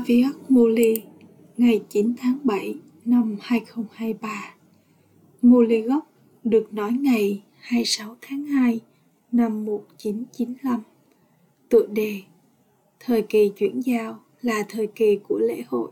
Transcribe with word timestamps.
Javier 0.00 0.32
Muli 0.48 1.02
ngày 1.56 1.80
9 1.88 2.14
tháng 2.18 2.38
7 2.44 2.74
năm 3.04 3.36
2023 3.40 4.54
Muli 5.42 5.80
gốc 5.80 6.10
được 6.44 6.72
nói 6.72 6.92
ngày 6.92 7.42
26 7.60 8.16
tháng 8.20 8.44
2 8.44 8.80
năm 9.32 9.64
1995 9.64 10.82
Tựa 11.68 11.86
đề 11.86 12.22
Thời 13.00 13.22
kỳ 13.22 13.52
chuyển 13.56 13.80
giao 13.80 14.20
là 14.42 14.64
thời 14.68 14.86
kỳ 14.86 15.18
của 15.28 15.38
lễ 15.38 15.62
hội. 15.68 15.90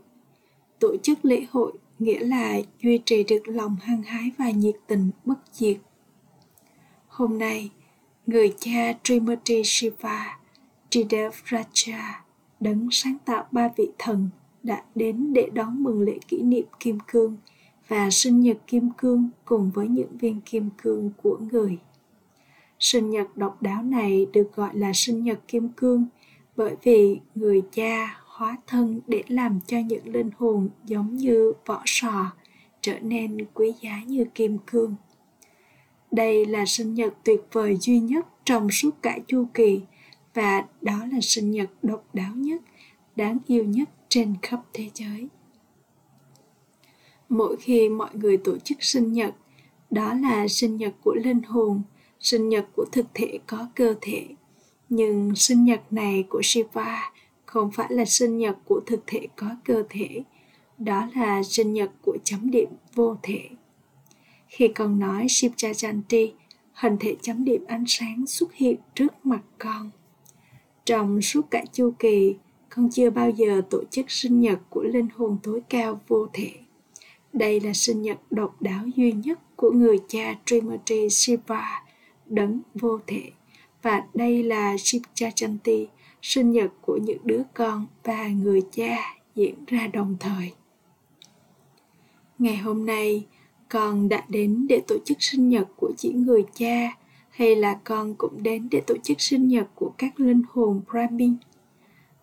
Tổ 0.79 0.97
chức 0.97 1.25
lễ 1.25 1.45
hội 1.51 1.73
nghĩa 1.99 2.19
là 2.19 2.59
duy 2.83 2.99
trì 3.05 3.23
được 3.23 3.41
lòng 3.45 3.75
hăng 3.81 4.03
hái 4.03 4.31
và 4.37 4.49
nhiệt 4.51 4.75
tình 4.87 5.11
bất 5.25 5.39
diệt. 5.51 5.77
Hôm 7.07 7.37
nay, 7.37 7.69
người 8.27 8.53
cha 8.59 8.93
Trimurti 9.03 9.61
Shiva 9.63 10.39
Tridev 10.89 11.33
Raja 11.45 12.28
đấng 12.59 12.87
sáng 12.91 13.17
tạo 13.25 13.45
ba 13.51 13.69
vị 13.77 13.87
thần 13.97 14.29
đã 14.63 14.83
đến 14.95 15.33
để 15.33 15.49
đón 15.53 15.83
mừng 15.83 16.01
lễ 16.01 16.17
kỷ 16.27 16.41
niệm 16.41 16.65
kim 16.79 16.97
cương 17.07 17.37
và 17.87 18.09
sinh 18.11 18.39
nhật 18.39 18.57
kim 18.67 18.89
cương 18.97 19.29
cùng 19.45 19.71
với 19.73 19.87
những 19.87 20.17
viên 20.17 20.41
kim 20.41 20.69
cương 20.81 21.11
của 21.23 21.39
người. 21.51 21.77
Sinh 22.79 23.09
nhật 23.09 23.37
độc 23.37 23.61
đáo 23.61 23.83
này 23.83 24.25
được 24.33 24.55
gọi 24.55 24.77
là 24.77 24.91
sinh 24.93 25.23
nhật 25.23 25.39
kim 25.47 25.69
cương 25.69 26.05
bởi 26.55 26.75
vì 26.83 27.19
người 27.35 27.61
cha 27.71 28.19
hóa 28.25 28.57
thân 28.67 29.01
để 29.07 29.23
làm 29.27 29.59
cho 29.67 29.77
những 29.79 30.07
linh 30.07 30.29
hồn 30.37 30.69
giống 30.85 31.15
như 31.17 31.53
vỏ 31.65 31.81
sò 31.85 32.31
trở 32.81 32.99
nên 32.99 33.37
quý 33.53 33.73
giá 33.81 34.03
như 34.07 34.25
kim 34.35 34.57
cương. 34.67 34.95
Đây 36.11 36.45
là 36.45 36.65
sinh 36.65 36.93
nhật 36.93 37.13
tuyệt 37.23 37.41
vời 37.51 37.77
duy 37.81 37.99
nhất 37.99 38.27
trong 38.45 38.71
suốt 38.71 39.01
cả 39.01 39.19
chu 39.27 39.45
kỳ 39.53 39.81
và 40.33 40.65
đó 40.81 41.05
là 41.11 41.19
sinh 41.21 41.51
nhật 41.51 41.69
độc 41.83 42.05
đáo 42.13 42.33
nhất, 42.35 42.61
đáng 43.15 43.37
yêu 43.47 43.63
nhất 43.63 43.89
trên 44.09 44.35
khắp 44.41 44.61
thế 44.73 44.89
giới. 44.93 45.27
Mỗi 47.29 47.57
khi 47.57 47.89
mọi 47.89 48.09
người 48.13 48.37
tổ 48.37 48.57
chức 48.57 48.77
sinh 48.83 49.13
nhật, 49.13 49.35
đó 49.89 50.13
là 50.13 50.47
sinh 50.47 50.77
nhật 50.77 50.93
của 51.03 51.15
linh 51.15 51.41
hồn, 51.41 51.81
sinh 52.19 52.49
nhật 52.49 52.65
của 52.75 52.85
thực 52.91 53.05
thể 53.13 53.39
có 53.47 53.67
cơ 53.75 53.95
thể. 54.01 54.27
Nhưng 54.89 55.35
sinh 55.35 55.63
nhật 55.63 55.81
này 55.93 56.23
của 56.29 56.41
Shiva 56.43 57.11
không 57.45 57.71
phải 57.71 57.87
là 57.89 58.05
sinh 58.05 58.37
nhật 58.37 58.57
của 58.65 58.81
thực 58.85 59.03
thể 59.07 59.27
có 59.35 59.47
cơ 59.65 59.83
thể, 59.89 60.23
đó 60.77 61.07
là 61.15 61.43
sinh 61.43 61.73
nhật 61.73 61.91
của 62.01 62.17
chấm 62.23 62.51
điểm 62.51 62.69
vô 62.93 63.17
thể. 63.23 63.49
Khi 64.47 64.67
con 64.67 64.99
nói 64.99 65.25
Shiva 65.29 65.71
Janti, 65.71 66.31
hình 66.73 66.97
thể 66.99 67.15
chấm 67.21 67.43
điểm 67.45 67.65
ánh 67.67 67.83
sáng 67.87 68.25
xuất 68.27 68.53
hiện 68.53 68.75
trước 68.95 69.25
mặt 69.25 69.41
con. 69.57 69.91
Trong 70.89 71.21
suốt 71.21 71.41
cả 71.51 71.63
chu 71.73 71.93
kỳ, 71.99 72.35
con 72.69 72.89
chưa 72.91 73.09
bao 73.09 73.29
giờ 73.29 73.61
tổ 73.69 73.83
chức 73.91 74.11
sinh 74.11 74.39
nhật 74.39 74.59
của 74.69 74.83
linh 74.83 75.07
hồn 75.15 75.37
tối 75.43 75.61
cao 75.69 76.01
vô 76.07 76.27
thể. 76.33 76.51
Đây 77.33 77.59
là 77.59 77.73
sinh 77.73 78.01
nhật 78.01 78.17
độc 78.29 78.61
đáo 78.61 78.85
duy 78.95 79.11
nhất 79.11 79.39
của 79.55 79.71
người 79.71 79.97
cha 80.07 80.35
Trimurti 80.45 81.09
Shiva, 81.09 81.83
đấng 82.25 82.59
vô 82.75 82.99
thể. 83.07 83.31
Và 83.81 84.03
đây 84.13 84.43
là 84.43 84.75
Shivchanti, 84.77 85.87
sinh 86.21 86.51
nhật 86.51 86.71
của 86.81 86.99
những 87.03 87.19
đứa 87.23 87.41
con 87.53 87.87
và 88.03 88.27
người 88.27 88.61
cha 88.71 88.97
diễn 89.35 89.65
ra 89.67 89.87
đồng 89.87 90.15
thời. 90.19 90.53
Ngày 92.39 92.57
hôm 92.57 92.85
nay, 92.85 93.25
con 93.69 94.09
đã 94.09 94.25
đến 94.29 94.65
để 94.69 94.81
tổ 94.87 94.95
chức 95.05 95.17
sinh 95.19 95.49
nhật 95.49 95.67
của 95.77 95.91
chỉ 95.97 96.13
người 96.13 96.43
cha 96.53 96.98
hay 97.39 97.55
là 97.55 97.79
con 97.83 98.15
cũng 98.15 98.43
đến 98.43 98.67
để 98.71 98.81
tổ 98.87 98.95
chức 99.03 99.21
sinh 99.21 99.47
nhật 99.47 99.67
của 99.75 99.91
các 99.97 100.19
linh 100.19 100.41
hồn 100.49 100.81
Brahmin. 100.91 101.35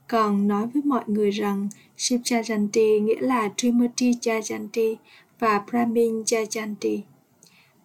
Còn 0.09 0.49
nói 0.49 0.67
với 0.75 0.83
mọi 0.83 1.05
người 1.07 1.31
rằng 1.31 1.69
Shiv 1.97 2.21
Jayanti 2.21 3.03
nghĩa 3.03 3.21
là 3.21 3.53
Trimurti 3.57 4.11
Jayanti 4.11 4.97
và 5.39 5.65
Brahmin 5.71 6.23
Jayanti. 6.23 7.01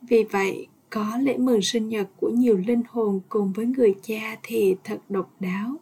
Vì 0.01 0.23
vậy, 0.23 0.67
có 0.89 1.17
lễ 1.21 1.37
mừng 1.37 1.61
sinh 1.61 1.89
nhật 1.89 2.07
của 2.19 2.29
nhiều 2.29 2.57
linh 2.57 2.81
hồn 2.89 3.19
cùng 3.29 3.53
với 3.53 3.65
người 3.65 3.95
cha 4.03 4.37
thì 4.43 4.75
thật 4.83 4.99
độc 5.09 5.31
đáo. 5.39 5.75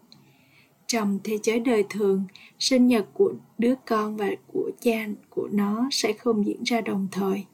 Trong 0.87 1.19
thế 1.23 1.37
giới 1.43 1.59
đời 1.59 1.83
thường, 1.89 2.23
sinh 2.59 2.87
nhật 2.87 3.05
của 3.13 3.33
đứa 3.57 3.75
con 3.85 4.17
và 4.17 4.29
của 4.47 4.71
cha 4.81 5.07
của 5.29 5.47
nó 5.51 5.87
sẽ 5.91 6.13
không 6.13 6.45
diễn 6.45 6.63
ra 6.63 6.81
đồng 6.81 7.07
thời. 7.11 7.45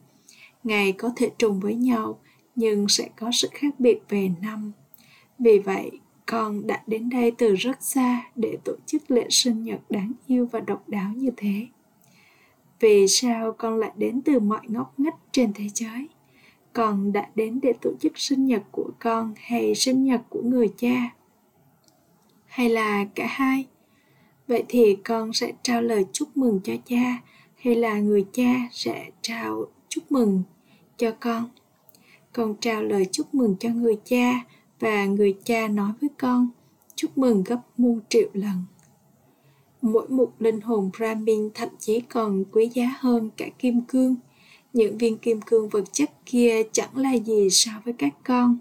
Ngày 0.64 0.92
có 0.92 1.10
thể 1.16 1.30
trùng 1.38 1.60
với 1.60 1.74
nhau, 1.74 2.18
nhưng 2.56 2.88
sẽ 2.88 3.08
có 3.16 3.30
sự 3.32 3.48
khác 3.52 3.80
biệt 3.80 3.98
về 4.08 4.30
năm. 4.42 4.72
Vì 5.38 5.58
vậy, 5.58 5.90
con 6.26 6.66
đã 6.66 6.82
đến 6.86 7.08
đây 7.08 7.30
từ 7.30 7.54
rất 7.54 7.82
xa 7.82 8.30
để 8.34 8.58
tổ 8.64 8.72
chức 8.86 9.10
lễ 9.10 9.26
sinh 9.30 9.64
nhật 9.64 9.80
đáng 9.90 10.12
yêu 10.26 10.48
và 10.52 10.60
độc 10.60 10.88
đáo 10.88 11.12
như 11.16 11.30
thế. 11.36 11.66
Vì 12.80 13.08
sao 13.08 13.52
con 13.52 13.78
lại 13.78 13.92
đến 13.96 14.20
từ 14.24 14.40
mọi 14.40 14.60
ngóc 14.68 15.00
ngách 15.00 15.16
trên 15.32 15.52
thế 15.52 15.64
giới? 15.74 16.08
Con 16.72 17.12
đã 17.12 17.28
đến 17.34 17.60
để 17.62 17.72
tổ 17.82 17.90
chức 18.00 18.12
sinh 18.18 18.46
nhật 18.46 18.62
của 18.70 18.90
con 18.98 19.34
hay 19.36 19.74
sinh 19.74 20.04
nhật 20.04 20.20
của 20.28 20.42
người 20.42 20.68
cha? 20.76 21.14
Hay 22.46 22.68
là 22.68 23.04
cả 23.14 23.26
hai? 23.28 23.66
Vậy 24.48 24.64
thì 24.68 24.96
con 25.04 25.32
sẽ 25.32 25.52
trao 25.62 25.82
lời 25.82 26.04
chúc 26.12 26.36
mừng 26.36 26.60
cho 26.64 26.72
cha 26.84 27.18
hay 27.56 27.74
là 27.74 27.98
người 28.00 28.26
cha 28.32 28.54
sẽ 28.72 29.10
trao 29.20 29.64
chúc 29.88 30.12
mừng 30.12 30.42
cho 30.96 31.10
con? 31.20 31.50
Con 32.36 32.54
trao 32.60 32.82
lời 32.82 33.06
chúc 33.12 33.34
mừng 33.34 33.56
cho 33.60 33.68
người 33.68 33.96
cha 34.04 34.44
và 34.80 35.06
người 35.06 35.34
cha 35.44 35.68
nói 35.68 35.92
với 36.00 36.10
con, 36.18 36.48
chúc 36.94 37.18
mừng 37.18 37.44
gấp 37.44 37.60
muôn 37.76 38.00
triệu 38.08 38.28
lần. 38.32 38.64
Mỗi 39.82 40.08
một 40.08 40.32
linh 40.38 40.60
hồn 40.60 40.90
brahmin 40.98 41.50
thậm 41.54 41.68
chí 41.78 42.00
còn 42.00 42.44
quý 42.52 42.70
giá 42.74 42.96
hơn 42.98 43.30
cả 43.36 43.46
kim 43.58 43.80
cương. 43.80 44.16
Những 44.72 44.98
viên 44.98 45.18
kim 45.18 45.40
cương 45.40 45.68
vật 45.68 45.84
chất 45.92 46.10
kia 46.26 46.62
chẳng 46.72 46.96
là 46.96 47.12
gì 47.12 47.50
so 47.50 47.70
với 47.84 47.94
các 47.98 48.14
con. 48.24 48.58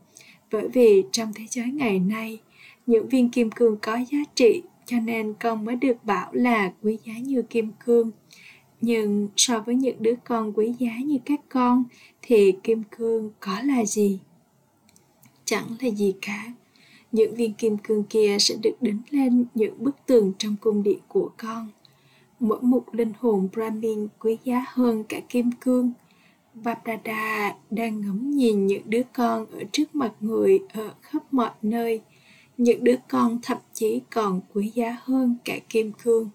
Bởi 0.52 0.68
vì 0.74 1.04
trong 1.12 1.34
thế 1.36 1.44
giới 1.50 1.68
ngày 1.68 2.00
nay, 2.00 2.40
những 2.86 3.10
viên 3.10 3.30
kim 3.30 3.52
cương 3.52 3.78
có 3.82 3.98
giá 4.12 4.18
trị, 4.36 4.62
cho 4.86 5.00
nên 5.00 5.34
con 5.40 5.66
mới 5.66 5.76
được 5.76 6.04
bảo 6.04 6.30
là 6.34 6.74
quý 6.82 6.98
giá 7.06 7.14
như 7.18 7.42
kim 7.42 7.72
cương 7.86 8.12
nhưng 8.86 9.28
so 9.36 9.60
với 9.60 9.76
những 9.76 9.96
đứa 10.00 10.14
con 10.24 10.54
quý 10.56 10.74
giá 10.80 10.92
như 11.06 11.18
các 11.26 11.42
con, 11.50 11.84
thì 12.22 12.54
kim 12.64 12.84
cương 12.98 13.32
có 13.40 13.62
là 13.64 13.86
gì? 13.86 14.20
Chẳng 15.46 15.66
là 15.80 15.90
gì 15.90 16.14
cả. 16.22 16.54
Những 17.12 17.36
viên 17.36 17.54
kim 17.54 17.78
cương 17.78 18.04
kia 18.04 18.38
sẽ 18.40 18.56
được 18.64 18.76
đính 18.82 19.02
lên 19.10 19.46
những 19.56 19.84
bức 19.84 19.96
tường 20.06 20.34
trong 20.38 20.56
cung 20.62 20.84
điện 20.84 21.00
của 21.08 21.30
con. 21.38 21.68
Mỗi 22.40 22.62
một 22.62 22.84
linh 22.92 23.12
hồn 23.20 23.48
brahmin 23.54 24.08
quý 24.20 24.38
giá 24.44 24.66
hơn 24.68 25.04
cả 25.04 25.20
kim 25.30 25.52
cương. 25.52 25.94
Vapdada 26.54 27.56
đang 27.70 28.02
ngắm 28.02 28.32
nhìn 28.32 28.68
những 28.68 28.84
đứa 28.86 29.02
con 29.14 29.46
ở 29.52 29.64
trước 29.72 29.96
mặt 29.96 30.14
người 30.20 30.60
ở 30.74 30.94
khắp 31.02 31.34
mọi 31.34 31.52
nơi. 31.62 32.02
Những 32.58 32.84
đứa 32.84 32.96
con 33.10 33.40
thậm 33.42 33.58
chí 33.74 34.02
còn 34.14 34.42
quý 34.54 34.72
giá 34.76 34.98
hơn 35.02 35.36
cả 35.46 35.60
kim 35.70 35.92
cương 36.04 36.30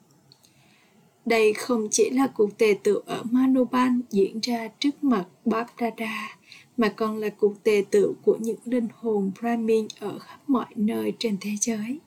đây 1.31 1.53
không 1.53 1.89
chỉ 1.91 2.11
là 2.11 2.27
cuộc 2.27 2.59
tề 2.59 2.75
tựu 2.83 3.01
ở 3.07 3.23
Manoban 3.31 4.01
diễn 4.11 4.41
ra 4.41 4.69
trước 4.79 5.05
mặt 5.05 5.25
Bapdada, 5.45 6.39
mà 6.77 6.89
còn 6.89 7.17
là 7.17 7.29
cuộc 7.29 7.63
tề 7.63 7.85
tựu 7.91 8.15
của 8.23 8.37
những 8.41 8.59
linh 8.65 8.89
hồn 8.95 9.31
Brahmin 9.41 9.87
ở 10.01 10.19
khắp 10.19 10.39
mọi 10.47 10.67
nơi 10.77 11.13
trên 11.19 11.37
thế 11.41 11.51
giới. 11.61 11.99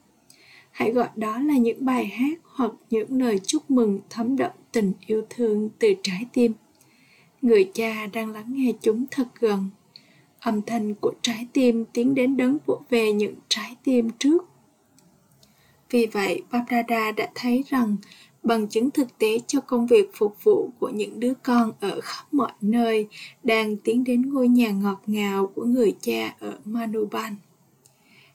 Hãy 0.71 0.91
gọi 0.91 1.07
đó 1.15 1.39
là 1.39 1.57
những 1.57 1.85
bài 1.85 2.05
hát 2.05 2.39
hoặc 2.43 2.71
những 2.89 3.21
lời 3.21 3.39
chúc 3.45 3.71
mừng 3.71 3.99
thấm 4.09 4.35
đậm 4.35 4.51
tình 4.71 4.93
yêu 5.07 5.21
thương 5.29 5.69
từ 5.79 5.93
trái 6.03 6.25
tim. 6.33 6.53
Người 7.41 7.71
cha 7.73 8.07
đang 8.13 8.31
lắng 8.31 8.53
nghe 8.53 8.73
chúng 8.81 9.05
thật 9.11 9.27
gần. 9.39 9.69
Âm 10.39 10.61
thanh 10.61 10.95
của 10.95 11.13
trái 11.21 11.47
tim 11.53 11.85
tiến 11.93 12.15
đến 12.15 12.37
đấng 12.37 12.57
vỗ 12.65 12.81
về 12.89 13.13
những 13.13 13.35
trái 13.47 13.75
tim 13.83 14.09
trước. 14.19 14.45
Vì 15.89 16.05
vậy, 16.05 16.43
Bapdada 16.51 17.11
đã 17.11 17.29
thấy 17.35 17.63
rằng 17.69 17.95
bằng 18.43 18.67
chứng 18.67 18.91
thực 18.91 19.17
tế 19.17 19.39
cho 19.47 19.61
công 19.61 19.87
việc 19.87 20.11
phục 20.13 20.43
vụ 20.43 20.69
của 20.79 20.89
những 20.89 21.19
đứa 21.19 21.33
con 21.43 21.71
ở 21.79 21.99
khắp 22.01 22.23
mọi 22.31 22.51
nơi 22.61 23.07
đang 23.43 23.77
tiến 23.77 24.03
đến 24.03 24.33
ngôi 24.33 24.47
nhà 24.47 24.71
ngọt 24.71 25.01
ngào 25.07 25.47
của 25.47 25.65
người 25.65 25.95
cha 26.01 26.35
ở 26.39 26.59
Manuban. 26.65 27.35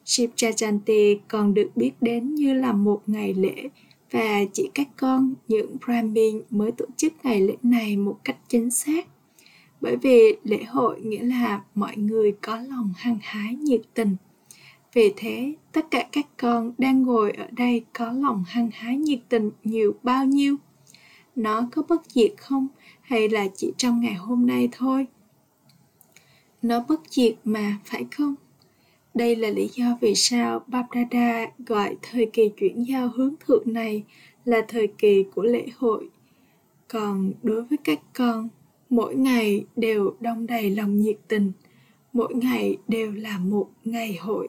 Shiv 0.05 0.31
Chajanti 0.37 1.17
còn 1.29 1.55
được 1.55 1.71
biết 1.77 1.93
đến 2.01 2.35
như 2.35 2.55
là 2.55 2.73
một 2.73 3.03
ngày 3.07 3.35
lễ 3.35 3.69
và 4.11 4.45
chỉ 4.53 4.71
các 4.75 4.89
con 4.97 5.35
những 5.49 5.77
Brahmin 5.87 6.43
mới 6.51 6.73
tổ 6.73 6.85
chức 6.97 7.13
ngày 7.23 7.41
lễ 7.41 7.57
này 7.63 7.97
một 7.97 8.19
cách 8.25 8.37
chính 8.49 8.71
xác. 8.71 9.07
Bởi 9.81 9.97
vì 9.97 10.37
lễ 10.45 10.65
hội 10.65 11.01
nghĩa 11.01 11.23
là 11.23 11.63
mọi 11.75 11.97
người 11.97 12.33
có 12.43 12.57
lòng 12.57 12.93
hăng 12.97 13.19
hái 13.23 13.55
nhiệt 13.55 13.81
tình 13.95 14.17
vì 14.93 15.13
thế, 15.17 15.55
tất 15.73 15.91
cả 15.91 16.09
các 16.13 16.27
con 16.37 16.73
đang 16.79 17.03
ngồi 17.03 17.31
ở 17.31 17.47
đây 17.51 17.85
có 17.93 18.13
lòng 18.13 18.45
hăng 18.47 18.71
hái 18.73 18.97
nhiệt 18.97 19.19
tình 19.29 19.51
nhiều 19.65 19.95
bao 20.03 20.25
nhiêu? 20.25 20.57
Nó 21.37 21.69
có 21.73 21.83
bất 21.89 22.03
diệt 22.07 22.33
không 22.37 22.69
hay 23.01 23.29
là 23.29 23.47
chỉ 23.57 23.73
trong 23.77 24.01
ngày 24.01 24.15
hôm 24.15 24.47
nay 24.47 24.69
thôi? 24.73 25.07
Nó 26.63 26.85
bất 26.89 27.01
diệt 27.11 27.35
mà, 27.45 27.79
phải 27.85 28.07
không? 28.11 28.35
Đây 29.15 29.37
là 29.37 29.51
lý 29.51 29.69
do 29.73 29.99
vì 30.01 30.15
sao 30.15 30.65
Babrada 30.67 31.47
gọi 31.59 31.97
thời 32.03 32.27
kỳ 32.33 32.51
chuyển 32.57 32.83
giao 32.83 33.09
hướng 33.09 33.35
thượng 33.47 33.73
này 33.73 34.05
là 34.45 34.65
thời 34.69 34.87
kỳ 34.87 35.25
của 35.35 35.43
lễ 35.43 35.67
hội. 35.77 36.09
Còn 36.89 37.33
đối 37.43 37.63
với 37.63 37.79
các 37.85 38.01
con, 38.15 38.49
mỗi 38.91 39.15
ngày 39.15 39.65
đều 39.77 40.17
đông 40.21 40.47
đầy 40.47 40.71
lòng 40.71 40.99
nhiệt 40.99 41.17
tình, 41.29 41.53
mỗi 42.13 42.35
ngày 42.35 42.77
đều 42.89 43.13
là 43.13 43.39
một 43.39 43.69
ngày 43.85 44.17
hội. 44.21 44.49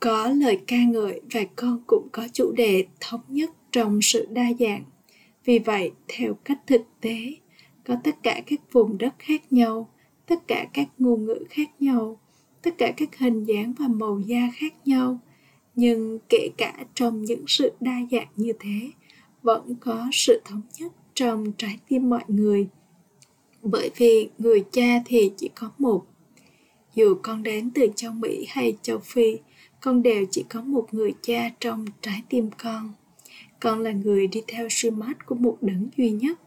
Có 0.00 0.28
lời 0.28 0.58
ca 0.66 0.76
ngợi 0.84 1.20
và 1.32 1.40
con 1.56 1.82
cũng 1.86 2.08
có 2.12 2.28
chủ 2.32 2.52
đề 2.52 2.86
thống 3.00 3.20
nhất 3.28 3.50
trong 3.72 4.02
sự 4.02 4.26
đa 4.30 4.46
dạng. 4.58 4.84
Vì 5.44 5.58
vậy, 5.58 5.92
theo 6.08 6.34
cách 6.44 6.58
thực 6.66 6.82
tế, 7.00 7.34
có 7.86 7.96
tất 8.04 8.16
cả 8.22 8.42
các 8.46 8.60
vùng 8.72 8.98
đất 8.98 9.14
khác 9.18 9.52
nhau, 9.52 9.90
tất 10.26 10.48
cả 10.48 10.66
các 10.72 10.88
ngôn 10.98 11.24
ngữ 11.26 11.44
khác 11.50 11.70
nhau, 11.80 12.20
tất 12.62 12.78
cả 12.78 12.92
các 12.96 13.18
hình 13.18 13.44
dáng 13.44 13.72
và 13.78 13.88
màu 13.88 14.20
da 14.20 14.50
khác 14.54 14.74
nhau, 14.84 15.18
nhưng 15.74 16.18
kể 16.28 16.48
cả 16.56 16.84
trong 16.94 17.24
những 17.24 17.44
sự 17.46 17.72
đa 17.80 18.00
dạng 18.10 18.28
như 18.36 18.52
thế, 18.60 18.90
vẫn 19.42 19.74
có 19.80 20.08
sự 20.12 20.40
thống 20.44 20.62
nhất 20.78 20.92
trong 21.14 21.52
trái 21.58 21.78
tim 21.88 22.10
mọi 22.10 22.24
người. 22.28 22.68
Bởi 23.62 23.90
vì 23.96 24.28
người 24.38 24.64
cha 24.72 25.02
thì 25.06 25.30
chỉ 25.36 25.50
có 25.54 25.70
một. 25.78 26.04
Dù 26.94 27.14
con 27.22 27.42
đến 27.42 27.70
từ 27.74 27.88
châu 27.96 28.12
Mỹ 28.12 28.46
hay 28.48 28.76
châu 28.82 28.98
Phi, 28.98 29.36
con 29.80 30.02
đều 30.02 30.24
chỉ 30.30 30.44
có 30.48 30.62
một 30.62 30.94
người 30.94 31.14
cha 31.22 31.50
trong 31.60 31.84
trái 32.02 32.22
tim 32.28 32.50
con. 32.62 32.92
Con 33.60 33.80
là 33.80 33.90
người 33.92 34.26
đi 34.26 34.42
theo 34.46 34.68
sư 34.68 34.90
mát 34.90 35.26
của 35.26 35.34
một 35.34 35.58
đấng 35.60 35.88
duy 35.96 36.10
nhất. 36.10 36.38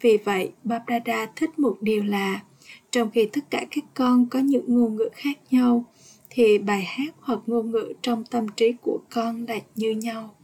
Vì 0.00 0.16
vậy, 0.16 0.52
babrada 0.64 1.26
thích 1.36 1.58
một 1.58 1.76
điều 1.80 2.04
là, 2.04 2.42
trong 2.90 3.10
khi 3.10 3.26
tất 3.26 3.50
cả 3.50 3.64
các 3.70 3.84
con 3.94 4.26
có 4.26 4.38
những 4.38 4.64
ngôn 4.66 4.96
ngữ 4.96 5.08
khác 5.12 5.38
nhau, 5.50 5.84
thì 6.30 6.58
bài 6.58 6.82
hát 6.82 7.14
hoặc 7.20 7.40
ngôn 7.46 7.70
ngữ 7.70 7.92
trong 8.02 8.24
tâm 8.24 8.46
trí 8.56 8.72
của 8.82 8.98
con 9.10 9.44
là 9.48 9.58
như 9.74 9.90
nhau. 9.90 10.34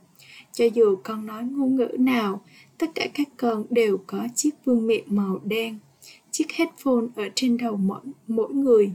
Cho 0.53 0.65
dù 0.75 0.97
con 1.05 1.27
nói 1.27 1.43
ngôn 1.43 1.77
ngữ 1.77 1.89
nào, 1.99 2.43
tất 2.79 2.87
cả 2.95 3.07
các 3.15 3.29
con 3.37 3.65
đều 3.71 3.99
có 4.07 4.27
chiếc 4.35 4.51
vương 4.65 4.87
miệng 4.87 5.05
màu 5.07 5.41
đen, 5.45 5.79
chiếc 6.31 6.53
headphone 6.53 7.07
ở 7.17 7.29
trên 7.35 7.57
đầu 7.57 7.77
mỗi, 7.77 8.01
mỗi 8.29 8.55
người 8.55 8.93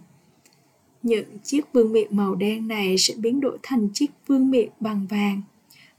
những 1.06 1.40
chiếc 1.44 1.62
vương 1.74 1.92
miện 1.92 2.18
màu 2.18 2.36
đen 2.36 2.68
này 2.68 2.98
sẽ 2.98 3.14
biến 3.18 3.40
đổi 3.40 3.58
thành 3.64 3.90
chiếc 3.94 4.12
vương 4.28 4.52
miện 4.52 4.70
bằng 4.80 5.08
vàng. 5.10 5.42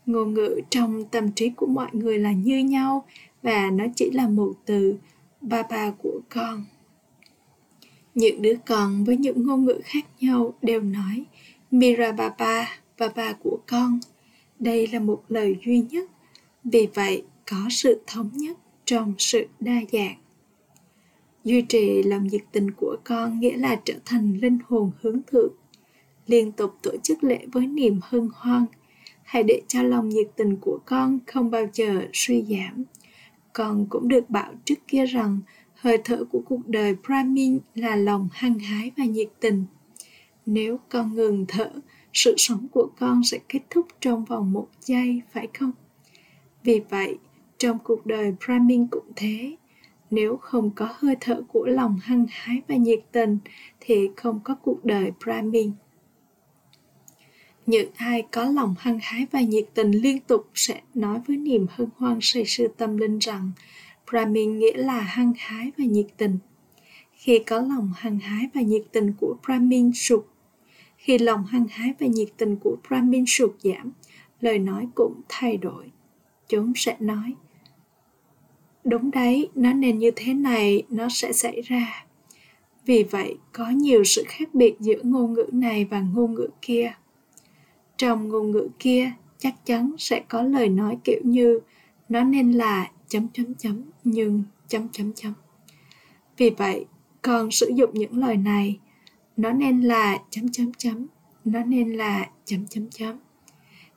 Ngôn 0.06 0.35
ngữ 0.35 0.61
trong 0.70 1.05
tâm 1.05 1.32
trí 1.32 1.50
của 1.50 1.67
mọi 1.67 1.88
người 1.93 2.19
là 2.19 2.32
như 2.32 2.58
nhau 2.58 3.05
và 3.43 3.70
nó 3.70 3.85
chỉ 3.97 4.11
là 4.11 4.29
một 4.29 4.53
từ 4.64 4.97
ba 5.41 5.62
ba 5.62 5.91
của 6.03 6.20
con. 6.29 6.64
Những 8.14 8.43
đứa 8.43 8.55
con 8.67 9.05
với 9.05 9.17
những 9.17 9.47
ngôn 9.47 9.64
ngữ 9.64 9.81
khác 9.85 10.06
nhau 10.20 10.55
đều 10.62 10.81
nói 10.81 11.25
Mira 11.70 12.12
Baba, 12.12 12.69
Baba 12.99 13.32
của 13.32 13.59
con. 13.67 14.00
Đây 14.59 14.87
là 14.87 15.00
một 15.00 15.23
lời 15.29 15.56
duy 15.67 15.81
nhất, 15.91 16.11
vì 16.64 16.88
vậy 16.94 17.23
có 17.50 17.56
sự 17.70 18.00
thống 18.06 18.31
nhất 18.32 18.59
trong 18.85 19.14
sự 19.19 19.47
đa 19.61 19.81
dạng. 19.93 20.17
Duy 21.47 21.63
trì 21.63 22.03
lòng 22.03 22.27
nhiệt 22.27 22.43
tình 22.53 22.71
của 22.71 22.97
con 23.05 23.41
nghĩa 23.41 23.57
là 23.57 23.81
trở 23.85 23.95
thành 24.05 24.39
linh 24.43 24.59
hồn 24.69 24.91
hướng 25.01 25.21
thượng. 25.27 25.53
Liên 26.27 26.53
tục 26.53 26.75
tổ 26.83 26.91
chức 27.03 27.25
lễ 27.25 27.47
với 27.53 27.67
niềm 27.67 28.01
hân 28.03 28.29
hoan. 28.35 28.65
Hãy 29.23 29.43
để 29.43 29.63
cho 29.69 29.83
lòng 29.83 30.09
nhiệt 30.09 30.27
tình 30.37 30.57
của 30.57 30.79
con 30.85 31.19
không 31.27 31.51
bao 31.51 31.67
giờ 31.73 32.07
suy 32.13 32.45
giảm. 32.49 32.85
Con 33.53 33.87
cũng 33.89 34.09
được 34.09 34.31
bảo 34.31 34.53
trước 34.65 34.75
kia 34.89 35.07
rằng 35.07 35.39
hơi 35.75 35.99
thở 36.05 36.25
của 36.33 36.43
cuộc 36.49 36.69
đời 36.69 36.97
Brahmin 37.07 37.59
là 37.75 37.97
lòng 37.97 38.29
hăng 38.33 38.59
hái 38.59 38.91
và 38.97 39.05
nhiệt 39.05 39.29
tình. 39.41 39.65
Nếu 40.47 40.79
con 40.89 41.15
ngừng 41.15 41.45
thở, 41.49 41.71
sự 42.13 42.35
sống 42.37 42.67
của 42.73 42.89
con 42.99 43.25
sẽ 43.25 43.39
kết 43.49 43.61
thúc 43.71 43.87
trong 44.01 44.25
vòng 44.25 44.53
một 44.53 44.69
giây, 44.81 45.23
phải 45.33 45.49
không? 45.59 45.73
Vì 46.63 46.81
vậy, 46.91 47.19
trong 47.59 47.79
cuộc 47.85 48.07
đời 48.07 48.35
Brahmin 48.47 48.87
cũng 48.87 49.07
thế, 49.17 49.57
nếu 50.11 50.37
không 50.37 50.70
có 50.70 50.88
hơi 50.94 51.17
thở 51.20 51.43
của 51.49 51.67
lòng 51.67 51.99
hăng 52.03 52.26
hái 52.31 52.62
và 52.69 52.76
nhiệt 52.76 53.00
tình 53.12 53.38
thì 53.81 54.08
không 54.17 54.41
có 54.44 54.55
cuộc 54.55 54.85
đời 54.85 55.12
Brahmin. 55.25 55.73
Những 57.67 57.91
ai 57.97 58.23
có 58.32 58.44
lòng 58.44 58.75
hăng 58.79 58.99
hái 59.03 59.26
và 59.31 59.41
nhiệt 59.41 59.64
tình 59.75 59.91
liên 59.91 60.20
tục 60.20 60.50
sẽ 60.55 60.81
nói 60.94 61.20
với 61.26 61.37
niềm 61.37 61.67
hân 61.70 61.88
hoan 61.97 62.19
say 62.23 62.44
sưa 62.47 62.69
tâm 62.69 62.97
linh 62.97 63.19
rằng 63.19 63.50
Brahmin 64.11 64.58
nghĩa 64.58 64.76
là 64.76 65.00
hăng 65.00 65.32
hái 65.38 65.73
và 65.79 65.85
nhiệt 65.85 66.06
tình. 66.17 66.38
Khi 67.12 67.38
có 67.38 67.61
lòng 67.61 67.93
hăng 67.97 68.19
hái 68.19 68.49
và 68.55 68.61
nhiệt 68.61 68.82
tình 68.93 69.12
của 69.20 69.37
Brahmin 69.47 69.93
sụt, 69.94 70.25
khi 70.97 71.19
lòng 71.19 71.44
hăng 71.44 71.67
hái 71.70 71.94
và 71.99 72.06
nhiệt 72.06 72.29
tình 72.37 72.56
của 72.56 72.76
Brahmin 72.88 73.25
sụt 73.26 73.50
giảm, 73.61 73.93
lời 74.41 74.59
nói 74.59 74.88
cũng 74.94 75.20
thay 75.29 75.56
đổi. 75.56 75.91
Chúng 76.49 76.73
sẽ 76.76 76.97
nói, 77.00 77.35
đúng 78.88 79.11
đấy, 79.11 79.49
nó 79.55 79.73
nên 79.73 79.99
như 79.99 80.11
thế 80.17 80.35
này, 80.35 80.83
nó 80.88 81.09
sẽ 81.09 81.33
xảy 81.33 81.61
ra. 81.61 82.05
Vì 82.85 83.03
vậy, 83.03 83.37
có 83.53 83.71
nhiều 83.71 84.05
sự 84.05 84.25
khác 84.27 84.55
biệt 84.55 84.75
giữa 84.81 85.03
ngôn 85.03 85.33
ngữ 85.33 85.47
này 85.53 85.85
và 85.85 86.00
ngôn 86.00 86.35
ngữ 86.35 86.49
kia. 86.62 86.93
Trong 87.97 88.29
ngôn 88.29 88.50
ngữ 88.50 88.69
kia, 88.79 89.12
chắc 89.38 89.67
chắn 89.67 89.93
sẽ 89.99 90.23
có 90.29 90.43
lời 90.43 90.69
nói 90.69 90.99
kiểu 91.05 91.21
như, 91.25 91.61
nó 92.09 92.25
nên 92.25 92.53
là 92.53 92.91
chấm 93.09 93.29
chấm 93.33 93.55
chấm, 93.55 93.83
nhưng 94.05 94.43
chấm 94.69 94.88
chấm 94.88 95.12
chấm. 95.12 95.33
Vì 96.37 96.50
vậy 96.50 96.85
con 97.23 97.50
sử 97.50 97.73
dụng 97.75 97.91
những 97.93 98.19
lời 98.19 98.37
này, 98.37 98.79
nó 99.37 99.53
nên 99.53 99.81
là 99.81 100.19
chấm 100.31 100.49
chấm 100.49 100.73
chấm, 100.73 101.06
nó 101.44 101.65
nên 101.65 101.93
là 101.93 102.29
chấm 102.44 102.67
chấm 102.67 102.91
chấm. 102.91 103.17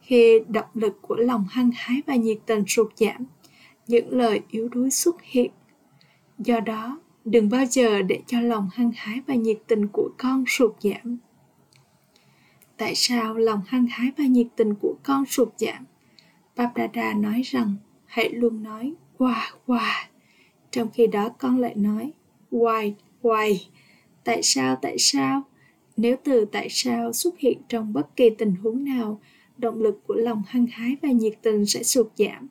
Khi 0.01 0.39
động 0.47 0.69
lực 0.73 1.01
của 1.01 1.15
lòng 1.15 1.45
hăng 1.49 1.71
hái 1.75 2.01
và 2.07 2.15
nhiệt 2.15 2.37
tình 2.45 2.63
sụt 2.67 2.97
giảm 2.97 3.25
những 3.89 4.17
lời 4.17 4.41
yếu 4.49 4.69
đuối 4.69 4.91
xuất 4.91 5.15
hiện. 5.21 5.51
Do 6.37 6.59
đó, 6.59 6.99
đừng 7.25 7.49
bao 7.49 7.65
giờ 7.65 8.01
để 8.01 8.21
cho 8.27 8.41
lòng 8.41 8.69
hăng 8.73 8.91
hái 8.95 9.21
và 9.27 9.35
nhiệt 9.35 9.57
tình 9.67 9.87
của 9.87 10.09
con 10.17 10.43
sụt 10.47 10.71
giảm. 10.79 11.17
Tại 12.77 12.95
sao 12.95 13.37
lòng 13.37 13.61
hăng 13.67 13.87
hái 13.87 14.11
và 14.17 14.23
nhiệt 14.23 14.47
tình 14.55 14.75
của 14.75 14.95
con 15.03 15.25
sụt 15.25 15.49
giảm? 15.57 15.85
Babdada 16.55 17.13
nói 17.13 17.41
rằng, 17.45 17.75
hãy 18.05 18.29
luôn 18.29 18.63
nói, 18.63 18.93
wow 19.17 19.51
wow. 19.67 20.03
Trong 20.71 20.89
khi 20.93 21.07
đó 21.07 21.29
con 21.29 21.59
lại 21.59 21.75
nói, 21.75 22.11
why 22.51 22.93
why? 23.21 23.55
Tại 24.23 24.43
sao 24.43 24.75
tại 24.81 24.95
sao? 24.99 25.41
Nếu 25.97 26.15
từ 26.23 26.45
tại 26.45 26.67
sao 26.69 27.13
xuất 27.13 27.39
hiện 27.39 27.61
trong 27.69 27.93
bất 27.93 28.15
kỳ 28.15 28.29
tình 28.29 28.55
huống 28.55 28.83
nào, 28.83 29.21
động 29.57 29.81
lực 29.81 30.07
của 30.07 30.13
lòng 30.15 30.43
hăng 30.47 30.67
hái 30.67 30.95
và 31.01 31.09
nhiệt 31.09 31.33
tình 31.41 31.65
sẽ 31.65 31.83
sụt 31.83 32.07
giảm. 32.15 32.47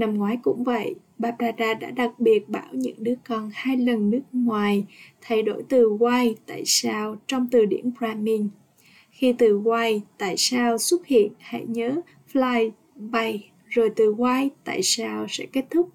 Năm 0.00 0.14
ngoái 0.14 0.38
cũng 0.42 0.64
vậy, 0.64 0.94
Barbara 1.18 1.74
đã 1.74 1.90
đặc 1.90 2.20
biệt 2.20 2.48
bảo 2.48 2.68
những 2.72 2.96
đứa 2.98 3.14
con 3.28 3.50
hai 3.54 3.76
lần 3.76 4.10
nước 4.10 4.22
ngoài 4.32 4.84
thay 5.20 5.42
đổi 5.42 5.62
từ 5.68 5.90
why 5.90 6.34
tại 6.46 6.62
sao 6.66 7.16
trong 7.26 7.48
từ 7.50 7.64
điển 7.64 7.90
Brahmin. 7.98 8.48
Khi 9.10 9.32
từ 9.38 9.60
why 9.60 10.00
tại 10.18 10.34
sao 10.36 10.78
xuất 10.78 11.06
hiện, 11.06 11.32
hãy 11.38 11.64
nhớ 11.66 12.00
fly 12.32 12.70
bay 12.94 13.50
rồi 13.68 13.90
từ 13.96 14.14
why 14.14 14.48
tại 14.64 14.82
sao 14.82 15.26
sẽ 15.28 15.46
kết 15.52 15.64
thúc. 15.70 15.90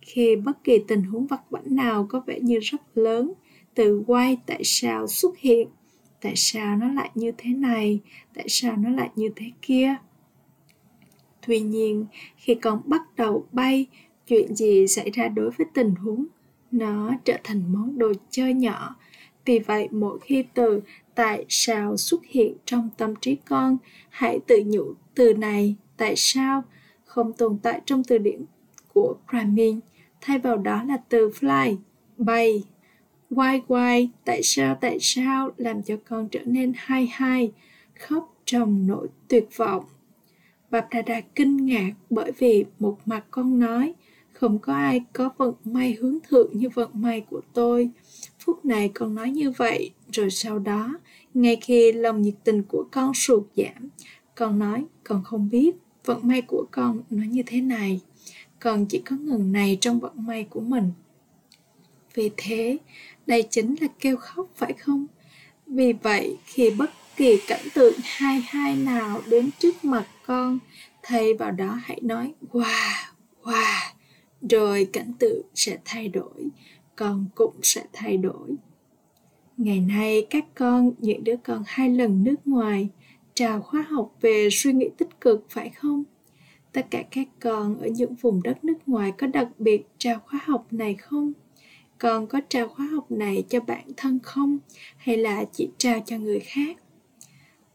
Khi 0.00 0.36
bất 0.36 0.64
kỳ 0.64 0.78
tình 0.88 1.02
huống 1.02 1.26
vặt 1.26 1.40
vãnh 1.50 1.76
nào 1.76 2.06
có 2.10 2.22
vẻ 2.26 2.40
như 2.40 2.58
rất 2.58 2.80
lớn, 2.94 3.32
từ 3.74 4.02
why 4.06 4.36
tại 4.46 4.60
sao 4.64 5.06
xuất 5.06 5.38
hiện, 5.38 5.68
tại 6.20 6.32
sao 6.36 6.76
nó 6.76 6.92
lại 6.92 7.10
như 7.14 7.32
thế 7.38 7.50
này, 7.50 8.00
tại 8.34 8.44
sao 8.48 8.76
nó 8.76 8.90
lại 8.90 9.10
như 9.16 9.30
thế 9.36 9.46
kia 9.62 9.96
Tuy 11.50 11.60
nhiên, 11.60 12.06
khi 12.36 12.54
con 12.54 12.82
bắt 12.84 13.02
đầu 13.16 13.46
bay, 13.52 13.86
chuyện 14.26 14.54
gì 14.54 14.86
xảy 14.86 15.10
ra 15.10 15.28
đối 15.28 15.50
với 15.50 15.66
tình 15.74 15.94
huống? 15.94 16.26
Nó 16.70 17.12
trở 17.24 17.36
thành 17.44 17.72
món 17.72 17.98
đồ 17.98 18.12
chơi 18.30 18.54
nhỏ. 18.54 18.96
Vì 19.44 19.58
vậy, 19.58 19.88
mỗi 19.90 20.18
khi 20.18 20.44
từ 20.54 20.80
tại 21.14 21.44
sao 21.48 21.96
xuất 21.96 22.20
hiện 22.24 22.54
trong 22.64 22.88
tâm 22.96 23.14
trí 23.16 23.36
con, 23.36 23.78
hãy 24.08 24.38
tự 24.46 24.62
nhủ 24.66 24.94
từ 25.14 25.34
này 25.34 25.74
tại 25.96 26.16
sao 26.16 26.64
không 27.04 27.32
tồn 27.32 27.58
tại 27.62 27.80
trong 27.84 28.04
từ 28.04 28.18
điển 28.18 28.44
của 28.94 29.16
Brahmin. 29.30 29.80
Thay 30.20 30.38
vào 30.38 30.56
đó 30.56 30.82
là 30.82 30.96
từ 31.08 31.30
fly, 31.40 31.76
bay. 32.18 32.64
Why 33.30 33.60
why, 33.68 34.08
tại 34.24 34.42
sao 34.42 34.78
tại 34.80 34.98
sao 35.00 35.50
làm 35.56 35.82
cho 35.82 35.96
con 36.08 36.28
trở 36.28 36.40
nên 36.44 36.72
hai 36.76 37.06
hai, 37.12 37.52
khóc 37.98 38.36
trong 38.44 38.86
nỗi 38.86 39.08
tuyệt 39.28 39.48
vọng. 39.56 39.84
Bapdada 40.70 41.20
kinh 41.20 41.66
ngạc 41.66 41.92
bởi 42.10 42.32
vì 42.38 42.64
một 42.78 42.98
mặt 43.06 43.24
con 43.30 43.58
nói 43.58 43.94
không 44.32 44.58
có 44.58 44.74
ai 44.74 45.04
có 45.12 45.30
vận 45.36 45.54
may 45.64 45.94
hướng 45.94 46.18
thượng 46.28 46.58
như 46.58 46.68
vận 46.68 46.90
may 46.92 47.20
của 47.20 47.40
tôi. 47.52 47.90
Phút 48.38 48.64
này 48.64 48.90
con 48.94 49.14
nói 49.14 49.30
như 49.30 49.50
vậy, 49.50 49.90
rồi 50.12 50.30
sau 50.30 50.58
đó, 50.58 50.98
ngay 51.34 51.56
khi 51.56 51.92
lòng 51.92 52.22
nhiệt 52.22 52.34
tình 52.44 52.62
của 52.62 52.84
con 52.90 53.14
sụt 53.14 53.42
giảm, 53.56 53.88
con 54.34 54.58
nói 54.58 54.84
con 55.04 55.24
không 55.24 55.50
biết 55.50 55.76
vận 56.04 56.18
may 56.22 56.42
của 56.42 56.64
con 56.70 57.02
nó 57.10 57.24
như 57.24 57.42
thế 57.46 57.60
này. 57.60 58.00
Con 58.58 58.86
chỉ 58.86 59.02
có 59.04 59.16
ngừng 59.16 59.52
này 59.52 59.78
trong 59.80 60.00
vận 60.00 60.26
may 60.26 60.44
của 60.44 60.60
mình. 60.60 60.92
Vì 62.14 62.30
thế, 62.36 62.78
đây 63.26 63.42
chính 63.50 63.74
là 63.80 63.88
kêu 64.00 64.16
khóc 64.16 64.50
phải 64.56 64.72
không? 64.72 65.06
Vì 65.66 65.92
vậy, 65.92 66.36
khi 66.44 66.70
bất 66.70 66.90
kỳ 67.20 67.40
cảnh 67.46 67.68
tượng 67.74 67.94
hai 68.02 68.40
hai 68.48 68.76
nào 68.76 69.20
đến 69.26 69.50
trước 69.58 69.84
mặt 69.84 70.06
con, 70.26 70.58
thay 71.02 71.34
vào 71.34 71.50
đó 71.50 71.78
hãy 71.82 72.00
nói 72.02 72.34
wow, 72.52 72.94
wow, 73.42 73.92
rồi 74.50 74.88
cảnh 74.92 75.12
tượng 75.18 75.42
sẽ 75.54 75.78
thay 75.84 76.08
đổi, 76.08 76.48
con 76.96 77.26
cũng 77.34 77.54
sẽ 77.62 77.84
thay 77.92 78.16
đổi. 78.16 78.50
Ngày 79.56 79.80
nay 79.80 80.26
các 80.30 80.44
con, 80.54 80.92
những 80.98 81.24
đứa 81.24 81.36
con 81.44 81.62
hai 81.66 81.88
lần 81.88 82.24
nước 82.24 82.36
ngoài, 82.44 82.88
trào 83.34 83.60
khóa 83.60 83.84
học 83.90 84.12
về 84.20 84.48
suy 84.52 84.72
nghĩ 84.72 84.88
tích 84.98 85.20
cực 85.20 85.46
phải 85.50 85.70
không? 85.70 86.04
Tất 86.72 86.86
cả 86.90 87.02
các 87.10 87.28
con 87.40 87.78
ở 87.80 87.88
những 87.88 88.14
vùng 88.14 88.42
đất 88.42 88.64
nước 88.64 88.78
ngoài 88.86 89.12
có 89.18 89.26
đặc 89.26 89.48
biệt 89.58 89.82
chào 89.98 90.18
khóa 90.26 90.40
học 90.44 90.66
này 90.70 90.94
không? 90.94 91.32
Con 91.98 92.26
có 92.26 92.40
trao 92.48 92.68
khóa 92.68 92.86
học 92.86 93.10
này 93.10 93.44
cho 93.48 93.60
bản 93.60 93.84
thân 93.96 94.18
không 94.22 94.58
hay 94.96 95.16
là 95.16 95.44
chỉ 95.52 95.68
trao 95.78 96.00
cho 96.06 96.18
người 96.18 96.40
khác? 96.40 96.76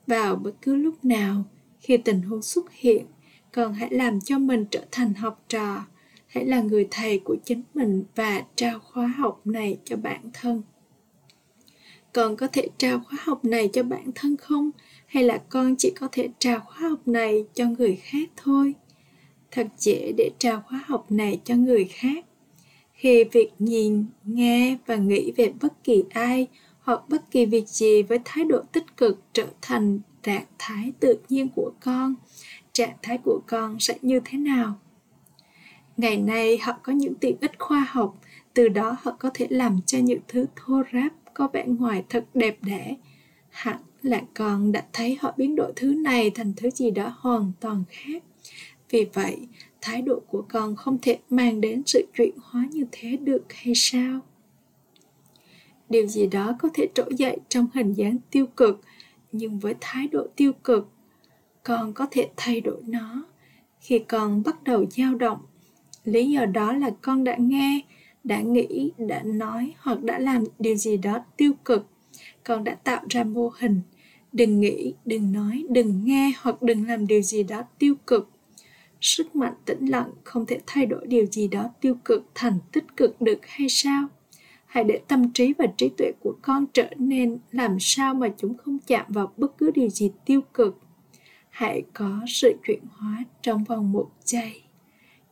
Vào 0.07 0.35
bất 0.35 0.51
cứ 0.61 0.75
lúc 0.75 1.05
nào, 1.05 1.43
khi 1.79 1.97
tình 1.97 2.21
huống 2.21 2.41
xuất 2.41 2.71
hiện, 2.71 3.05
còn 3.51 3.73
hãy 3.73 3.89
làm 3.91 4.21
cho 4.21 4.39
mình 4.39 4.65
trở 4.71 4.81
thành 4.91 5.13
học 5.13 5.43
trò, 5.47 5.85
hãy 6.27 6.45
là 6.45 6.61
người 6.61 6.87
thầy 6.91 7.19
của 7.19 7.35
chính 7.45 7.61
mình 7.73 8.03
và 8.15 8.43
trao 8.55 8.79
khóa 8.79 9.07
học 9.07 9.41
này 9.45 9.77
cho 9.85 9.95
bản 9.95 10.21
thân. 10.33 10.61
Con 12.13 12.35
có 12.35 12.47
thể 12.47 12.67
trao 12.77 12.99
khóa 12.99 13.19
học 13.21 13.45
này 13.45 13.69
cho 13.73 13.83
bản 13.83 14.11
thân 14.15 14.37
không? 14.37 14.71
Hay 15.07 15.23
là 15.23 15.41
con 15.49 15.75
chỉ 15.77 15.93
có 15.99 16.07
thể 16.11 16.29
trao 16.39 16.59
khóa 16.59 16.89
học 16.89 17.07
này 17.07 17.45
cho 17.53 17.65
người 17.65 17.95
khác 17.95 18.29
thôi? 18.35 18.73
Thật 19.51 19.67
dễ 19.77 20.11
để 20.17 20.29
trao 20.39 20.63
khóa 20.67 20.83
học 20.87 21.05
này 21.11 21.41
cho 21.43 21.55
người 21.55 21.85
khác 21.85 22.25
khi 22.95 23.23
việc 23.23 23.51
nhìn 23.59 24.05
nghe 24.23 24.77
và 24.85 24.95
nghĩ 24.95 25.31
về 25.31 25.53
bất 25.61 25.83
kỳ 25.83 26.03
ai 26.09 26.47
hoặc 26.85 27.09
bất 27.09 27.31
kỳ 27.31 27.45
việc 27.45 27.67
gì 27.67 28.03
với 28.03 28.19
thái 28.25 28.45
độ 28.45 28.61
tích 28.71 28.97
cực 28.97 29.21
trở 29.33 29.47
thành 29.61 29.99
trạng 30.23 30.45
thái 30.57 30.91
tự 30.99 31.17
nhiên 31.29 31.49
của 31.55 31.71
con, 31.79 32.15
trạng 32.73 32.97
thái 33.01 33.17
của 33.17 33.39
con 33.47 33.79
sẽ 33.79 33.97
như 34.01 34.19
thế 34.25 34.37
nào? 34.37 34.79
Ngày 35.97 36.17
nay, 36.17 36.57
họ 36.57 36.73
có 36.83 36.93
những 36.93 37.15
tiện 37.15 37.35
ích 37.41 37.59
khoa 37.59 37.87
học, 37.89 38.17
từ 38.53 38.67
đó 38.67 38.97
họ 39.01 39.15
có 39.19 39.29
thể 39.33 39.47
làm 39.49 39.79
cho 39.85 39.97
những 39.97 40.19
thứ 40.27 40.45
thô 40.55 40.83
ráp 40.93 41.13
có 41.33 41.47
vẻ 41.53 41.65
ngoài 41.67 42.03
thật 42.09 42.25
đẹp 42.33 42.57
đẽ. 42.61 42.95
Hẳn 43.49 43.77
là 44.01 44.21
con 44.33 44.71
đã 44.71 44.85
thấy 44.93 45.17
họ 45.21 45.33
biến 45.37 45.55
đổi 45.55 45.73
thứ 45.75 45.87
này 45.87 46.29
thành 46.29 46.53
thứ 46.57 46.69
gì 46.69 46.91
đó 46.91 47.13
hoàn 47.17 47.51
toàn 47.59 47.83
khác. 47.89 48.23
Vì 48.89 49.05
vậy, 49.13 49.47
thái 49.81 50.01
độ 50.01 50.19
của 50.27 50.45
con 50.49 50.75
không 50.75 50.97
thể 51.01 51.19
mang 51.29 51.61
đến 51.61 51.83
sự 51.85 52.07
chuyển 52.17 52.33
hóa 52.41 52.67
như 52.71 52.85
thế 52.91 53.17
được 53.17 53.53
hay 53.53 53.73
sao? 53.75 54.19
Điều 55.89 56.07
gì 56.07 56.27
đó 56.27 56.55
có 56.59 56.69
thể 56.73 56.87
trỗi 56.93 57.09
dậy 57.17 57.37
trong 57.49 57.67
hình 57.73 57.93
dáng 57.93 58.17
tiêu 58.31 58.45
cực, 58.45 58.81
nhưng 59.31 59.59
với 59.59 59.73
thái 59.81 60.07
độ 60.07 60.27
tiêu 60.35 60.51
cực, 60.63 60.89
con 61.63 61.93
có 61.93 62.07
thể 62.11 62.29
thay 62.37 62.61
đổi 62.61 62.81
nó. 62.87 63.25
Khi 63.79 63.99
con 63.99 64.43
bắt 64.43 64.63
đầu 64.63 64.85
dao 64.89 65.15
động, 65.15 65.39
lý 66.03 66.31
do 66.31 66.45
đó 66.45 66.73
là 66.73 66.89
con 67.01 67.23
đã 67.23 67.35
nghe, 67.39 67.81
đã 68.23 68.41
nghĩ, 68.41 68.91
đã 68.97 69.21
nói 69.23 69.73
hoặc 69.77 70.03
đã 70.03 70.19
làm 70.19 70.43
điều 70.59 70.75
gì 70.75 70.97
đó 70.97 71.19
tiêu 71.37 71.51
cực. 71.65 71.85
Con 72.43 72.63
đã 72.63 72.75
tạo 72.75 73.01
ra 73.09 73.23
mô 73.23 73.51
hình, 73.59 73.81
đừng 74.31 74.59
nghĩ, 74.59 74.93
đừng 75.05 75.31
nói, 75.31 75.65
đừng 75.69 76.05
nghe 76.05 76.33
hoặc 76.41 76.61
đừng 76.61 76.87
làm 76.87 77.07
điều 77.07 77.21
gì 77.21 77.43
đó 77.43 77.63
tiêu 77.79 77.95
cực. 78.07 78.29
Sức 79.01 79.35
mạnh 79.35 79.53
tĩnh 79.65 79.85
lặng 79.85 80.11
không 80.23 80.45
thể 80.45 80.59
thay 80.67 80.85
đổi 80.85 81.07
điều 81.07 81.25
gì 81.25 81.47
đó 81.47 81.69
tiêu 81.81 81.95
cực 82.05 82.25
thành 82.35 82.59
tích 82.71 82.85
cực 82.97 83.21
được 83.21 83.39
hay 83.41 83.69
sao? 83.69 84.07
Hãy 84.75 84.83
để 84.83 85.01
tâm 85.07 85.33
trí 85.33 85.53
và 85.53 85.65
trí 85.77 85.89
tuệ 85.89 86.11
của 86.19 86.35
con 86.41 86.65
trở 86.73 86.89
nên 86.97 87.37
làm 87.51 87.77
sao 87.79 88.13
mà 88.13 88.27
chúng 88.37 88.57
không 88.57 88.77
chạm 88.87 89.05
vào 89.09 89.33
bất 89.37 89.57
cứ 89.57 89.71
điều 89.71 89.89
gì 89.89 90.11
tiêu 90.25 90.41
cực. 90.53 90.79
Hãy 91.49 91.83
có 91.93 92.21
sự 92.27 92.53
chuyển 92.67 92.79
hóa 92.91 93.23
trong 93.41 93.63
vòng 93.63 93.91
một 93.91 94.09
giây. 94.25 94.61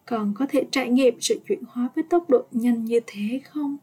Con 0.06 0.34
có 0.38 0.46
thể 0.50 0.66
trải 0.72 0.90
nghiệm 0.90 1.22
sự 1.22 1.40
chuyển 1.48 1.60
hóa 1.68 1.90
với 1.96 2.04
tốc 2.10 2.30
độ 2.30 2.46
nhanh 2.52 2.86
như 2.86 3.00
thế 3.08 3.42
không? 3.50 3.78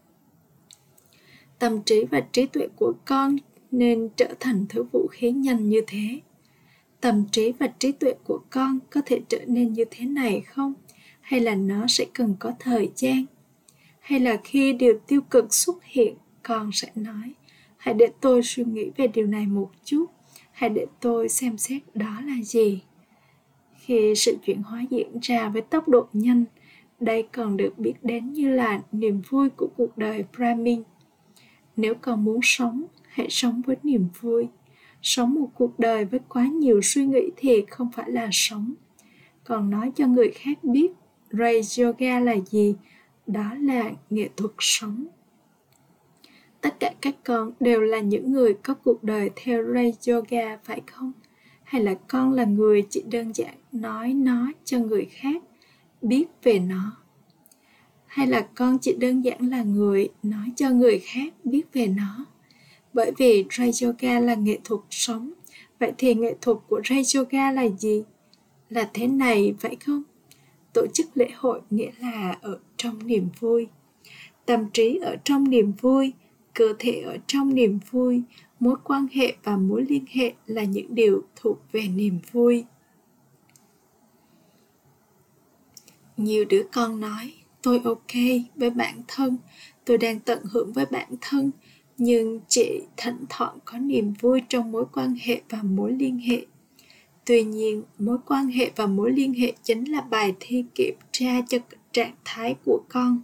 Tâm 1.58 1.82
trí 1.82 2.04
và 2.04 2.20
trí 2.20 2.46
tuệ 2.46 2.68
của 2.76 2.92
con 3.04 3.36
nên 3.70 4.08
trở 4.16 4.34
thành 4.40 4.66
thứ 4.68 4.84
vũ 4.92 5.06
khí 5.10 5.30
nhanh 5.30 5.68
như 5.68 5.80
thế. 5.86 6.20
Tâm 7.00 7.24
trí 7.32 7.52
và 7.52 7.66
trí 7.78 7.92
tuệ 7.92 8.14
của 8.24 8.40
con 8.50 8.78
có 8.90 9.00
thể 9.06 9.20
trở 9.28 9.40
nên 9.46 9.72
như 9.72 9.84
thế 9.90 10.06
này 10.06 10.40
không? 10.40 10.74
Hay 11.20 11.40
là 11.40 11.54
nó 11.54 11.86
sẽ 11.88 12.06
cần 12.14 12.34
có 12.38 12.52
thời 12.58 12.90
gian? 12.96 13.24
Hay 14.10 14.20
là 14.20 14.36
khi 14.44 14.72
điều 14.72 14.98
tiêu 15.06 15.20
cực 15.20 15.54
xuất 15.54 15.84
hiện, 15.84 16.14
con 16.42 16.70
sẽ 16.72 16.88
nói, 16.94 17.34
hãy 17.76 17.94
để 17.94 18.06
tôi 18.20 18.42
suy 18.42 18.64
nghĩ 18.64 18.90
về 18.96 19.06
điều 19.06 19.26
này 19.26 19.46
một 19.46 19.70
chút. 19.84 20.06
Hãy 20.52 20.70
để 20.70 20.86
tôi 21.00 21.28
xem 21.28 21.58
xét 21.58 21.82
đó 21.94 22.20
là 22.24 22.42
gì. 22.42 22.82
Khi 23.74 24.14
sự 24.16 24.36
chuyển 24.46 24.62
hóa 24.62 24.84
diễn 24.90 25.18
ra 25.22 25.48
với 25.48 25.62
tốc 25.62 25.88
độ 25.88 26.06
nhanh, 26.12 26.44
đây 27.00 27.28
còn 27.32 27.56
được 27.56 27.78
biết 27.78 27.92
đến 28.02 28.32
như 28.32 28.48
là 28.48 28.82
niềm 28.92 29.22
vui 29.28 29.50
của 29.50 29.68
cuộc 29.76 29.98
đời 29.98 30.24
brahmin. 30.36 30.82
Nếu 31.76 31.94
con 31.94 32.24
muốn 32.24 32.40
sống, 32.42 32.84
hãy 33.08 33.26
sống 33.30 33.62
với 33.66 33.76
niềm 33.82 34.08
vui. 34.20 34.48
Sống 35.02 35.34
một 35.34 35.48
cuộc 35.54 35.78
đời 35.78 36.04
với 36.04 36.20
quá 36.28 36.46
nhiều 36.46 36.80
suy 36.82 37.06
nghĩ 37.06 37.30
thì 37.36 37.64
không 37.70 37.90
phải 37.92 38.10
là 38.10 38.28
sống. 38.32 38.74
Còn 39.44 39.70
nói 39.70 39.92
cho 39.96 40.06
người 40.06 40.30
khác 40.34 40.64
biết 40.64 40.92
ray 41.32 41.60
yoga 41.78 42.20
là 42.20 42.36
gì? 42.46 42.74
Đó 43.32 43.54
là 43.54 43.90
nghệ 44.10 44.28
thuật 44.36 44.52
sống 44.58 45.06
tất 46.60 46.80
cả 46.80 46.92
các 47.00 47.14
con 47.24 47.52
đều 47.60 47.80
là 47.80 48.00
những 48.00 48.32
người 48.32 48.54
có 48.54 48.74
cuộc 48.74 49.04
đời 49.04 49.30
theo 49.36 49.64
ray 49.74 49.94
yoga, 50.08 50.56
phải 50.64 50.80
không 50.86 51.12
hay 51.64 51.82
là 51.82 51.94
con 52.08 52.32
là 52.32 52.44
người 52.44 52.86
chỉ 52.90 53.02
đơn 53.10 53.32
giản 53.34 53.54
nói 53.72 54.14
nó 54.14 54.52
cho 54.64 54.78
người 54.78 55.08
khác 55.10 55.42
biết 56.02 56.26
về 56.42 56.58
nó 56.58 56.96
hay 58.06 58.26
là 58.26 58.48
con 58.54 58.78
chỉ 58.78 58.96
đơn 58.98 59.24
giản 59.24 59.50
là 59.50 59.62
người 59.62 60.08
nói 60.22 60.52
cho 60.56 60.70
người 60.70 60.98
khác 60.98 61.34
biết 61.44 61.62
về 61.72 61.86
nó 61.86 62.26
bởi 62.92 63.12
vì 63.18 63.44
Ray 63.50 63.70
Yoga 63.82 64.20
là 64.20 64.34
nghệ 64.34 64.58
thuật 64.64 64.80
sống. 64.90 65.32
Vậy 65.78 65.92
thì 65.98 66.14
nghệ 66.14 66.34
thuật 66.40 66.56
của 66.68 66.80
Ray 66.84 67.02
Yoga 67.16 67.52
là 67.52 67.68
gì? 67.78 68.02
Là 68.68 68.90
thế 68.94 69.06
này, 69.06 69.54
phải 69.60 69.76
không? 69.76 70.02
Tổ 70.72 70.86
chức 70.94 71.06
lễ 71.14 71.28
hội 71.34 71.60
nghĩa 71.70 71.90
là 72.00 72.38
ở 72.42 72.58
trong 72.82 73.06
niềm 73.06 73.28
vui. 73.40 73.68
Tâm 74.46 74.70
trí 74.72 74.98
ở 74.98 75.16
trong 75.24 75.50
niềm 75.50 75.72
vui, 75.80 76.12
cơ 76.54 76.74
thể 76.78 77.00
ở 77.00 77.16
trong 77.26 77.54
niềm 77.54 77.78
vui, 77.90 78.22
mối 78.60 78.76
quan 78.84 79.06
hệ 79.12 79.34
và 79.44 79.56
mối 79.56 79.84
liên 79.88 80.04
hệ 80.10 80.32
là 80.46 80.64
những 80.64 80.94
điều 80.94 81.22
thuộc 81.36 81.58
về 81.72 81.88
niềm 81.88 82.18
vui. 82.32 82.64
Nhiều 86.16 86.44
đứa 86.44 86.62
con 86.72 87.00
nói, 87.00 87.34
tôi 87.62 87.80
ok 87.84 88.14
với 88.56 88.70
bản 88.70 89.02
thân, 89.08 89.36
tôi 89.84 89.98
đang 89.98 90.20
tận 90.20 90.38
hưởng 90.50 90.72
với 90.72 90.86
bản 90.90 91.08
thân, 91.20 91.50
nhưng 91.98 92.40
chị 92.48 92.80
thỉnh 92.96 93.24
thoảng 93.28 93.58
có 93.64 93.78
niềm 93.78 94.12
vui 94.20 94.42
trong 94.48 94.72
mối 94.72 94.84
quan 94.92 95.16
hệ 95.20 95.42
và 95.48 95.62
mối 95.62 95.92
liên 95.92 96.18
hệ 96.18 96.46
tuy 97.24 97.44
nhiên 97.44 97.82
mối 97.98 98.18
quan 98.26 98.46
hệ 98.46 98.70
và 98.76 98.86
mối 98.86 99.12
liên 99.12 99.34
hệ 99.34 99.52
chính 99.62 99.92
là 99.92 100.00
bài 100.00 100.34
thi 100.40 100.64
kiểm 100.74 100.94
tra 101.12 101.40
cho 101.48 101.58
trạng 101.92 102.14
thái 102.24 102.56
của 102.64 102.82
con. 102.88 103.22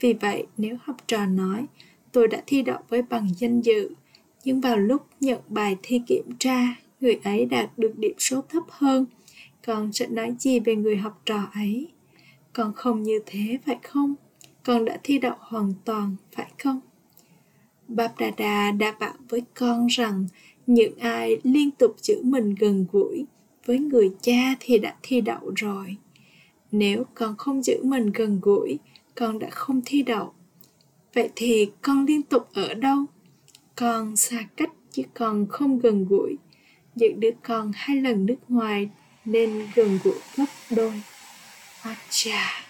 Vì 0.00 0.12
vậy, 0.12 0.46
nếu 0.56 0.76
học 0.82 0.96
trò 1.06 1.26
nói, 1.26 1.66
tôi 2.12 2.28
đã 2.28 2.42
thi 2.46 2.62
đậu 2.62 2.78
với 2.88 3.02
bằng 3.02 3.28
danh 3.36 3.60
dự, 3.60 3.90
nhưng 4.44 4.60
vào 4.60 4.76
lúc 4.76 5.06
nhận 5.20 5.40
bài 5.48 5.76
thi 5.82 6.00
kiểm 6.06 6.24
tra, 6.38 6.74
người 7.00 7.20
ấy 7.24 7.44
đạt 7.44 7.78
được 7.78 7.98
điểm 7.98 8.14
số 8.18 8.42
thấp 8.48 8.62
hơn, 8.68 9.06
con 9.66 9.92
sẽ 9.92 10.06
nói 10.06 10.34
gì 10.38 10.60
về 10.60 10.76
người 10.76 10.96
học 10.96 11.22
trò 11.26 11.48
ấy? 11.54 11.88
Con 12.52 12.72
không 12.72 13.02
như 13.02 13.20
thế, 13.26 13.58
phải 13.66 13.78
không? 13.82 14.14
Con 14.62 14.84
đã 14.84 14.98
thi 15.02 15.18
đậu 15.18 15.34
hoàn 15.38 15.72
toàn, 15.84 16.16
phải 16.32 16.52
không? 16.62 16.80
Babdada 17.88 18.70
đã 18.70 18.92
bảo 19.00 19.14
với 19.28 19.42
con 19.54 19.86
rằng 19.86 20.26
những 20.66 20.98
ai 20.98 21.36
liên 21.42 21.70
tục 21.70 21.96
giữ 21.98 22.22
mình 22.22 22.54
gần 22.54 22.86
gũi 22.92 23.26
với 23.66 23.78
người 23.78 24.10
cha 24.20 24.54
thì 24.60 24.78
đã 24.78 24.94
thi 25.02 25.20
đậu 25.20 25.52
rồi. 25.56 25.96
Nếu 26.76 27.04
con 27.14 27.36
không 27.36 27.62
giữ 27.62 27.84
mình 27.84 28.12
gần 28.12 28.40
gũi, 28.42 28.78
con 29.14 29.38
đã 29.38 29.50
không 29.50 29.80
thi 29.84 30.02
đậu. 30.02 30.32
Vậy 31.14 31.30
thì 31.36 31.70
con 31.82 32.06
liên 32.06 32.22
tục 32.22 32.48
ở 32.54 32.74
đâu? 32.74 33.04
Con 33.76 34.16
xa 34.16 34.48
cách 34.56 34.70
chứ 34.90 35.02
con 35.14 35.46
không 35.48 35.78
gần 35.78 36.06
gũi. 36.08 36.36
Những 36.94 37.20
đứa 37.20 37.30
con 37.42 37.70
hai 37.74 37.96
lần 37.96 38.26
nước 38.26 38.36
ngoài 38.48 38.88
nên 39.24 39.62
gần 39.74 39.98
gũi 40.04 40.14
gấp 40.36 40.44
đôi. 40.76 41.02
Acha. 41.82 42.66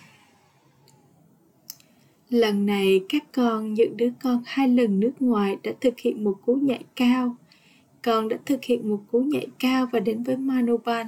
Lần 2.30 2.66
này 2.66 3.00
các 3.08 3.24
con, 3.32 3.74
những 3.74 3.96
đứa 3.96 4.10
con 4.22 4.42
hai 4.46 4.68
lần 4.68 5.00
nước 5.00 5.12
ngoài 5.20 5.56
đã 5.62 5.72
thực 5.80 5.98
hiện 5.98 6.24
một 6.24 6.34
cú 6.46 6.54
nhảy 6.54 6.84
cao. 6.96 7.36
Con 8.02 8.28
đã 8.28 8.36
thực 8.46 8.64
hiện 8.64 8.90
một 8.90 9.00
cú 9.12 9.20
nhảy 9.20 9.46
cao 9.58 9.88
và 9.92 10.00
đến 10.00 10.22
với 10.22 10.36
Manoban. 10.36 11.06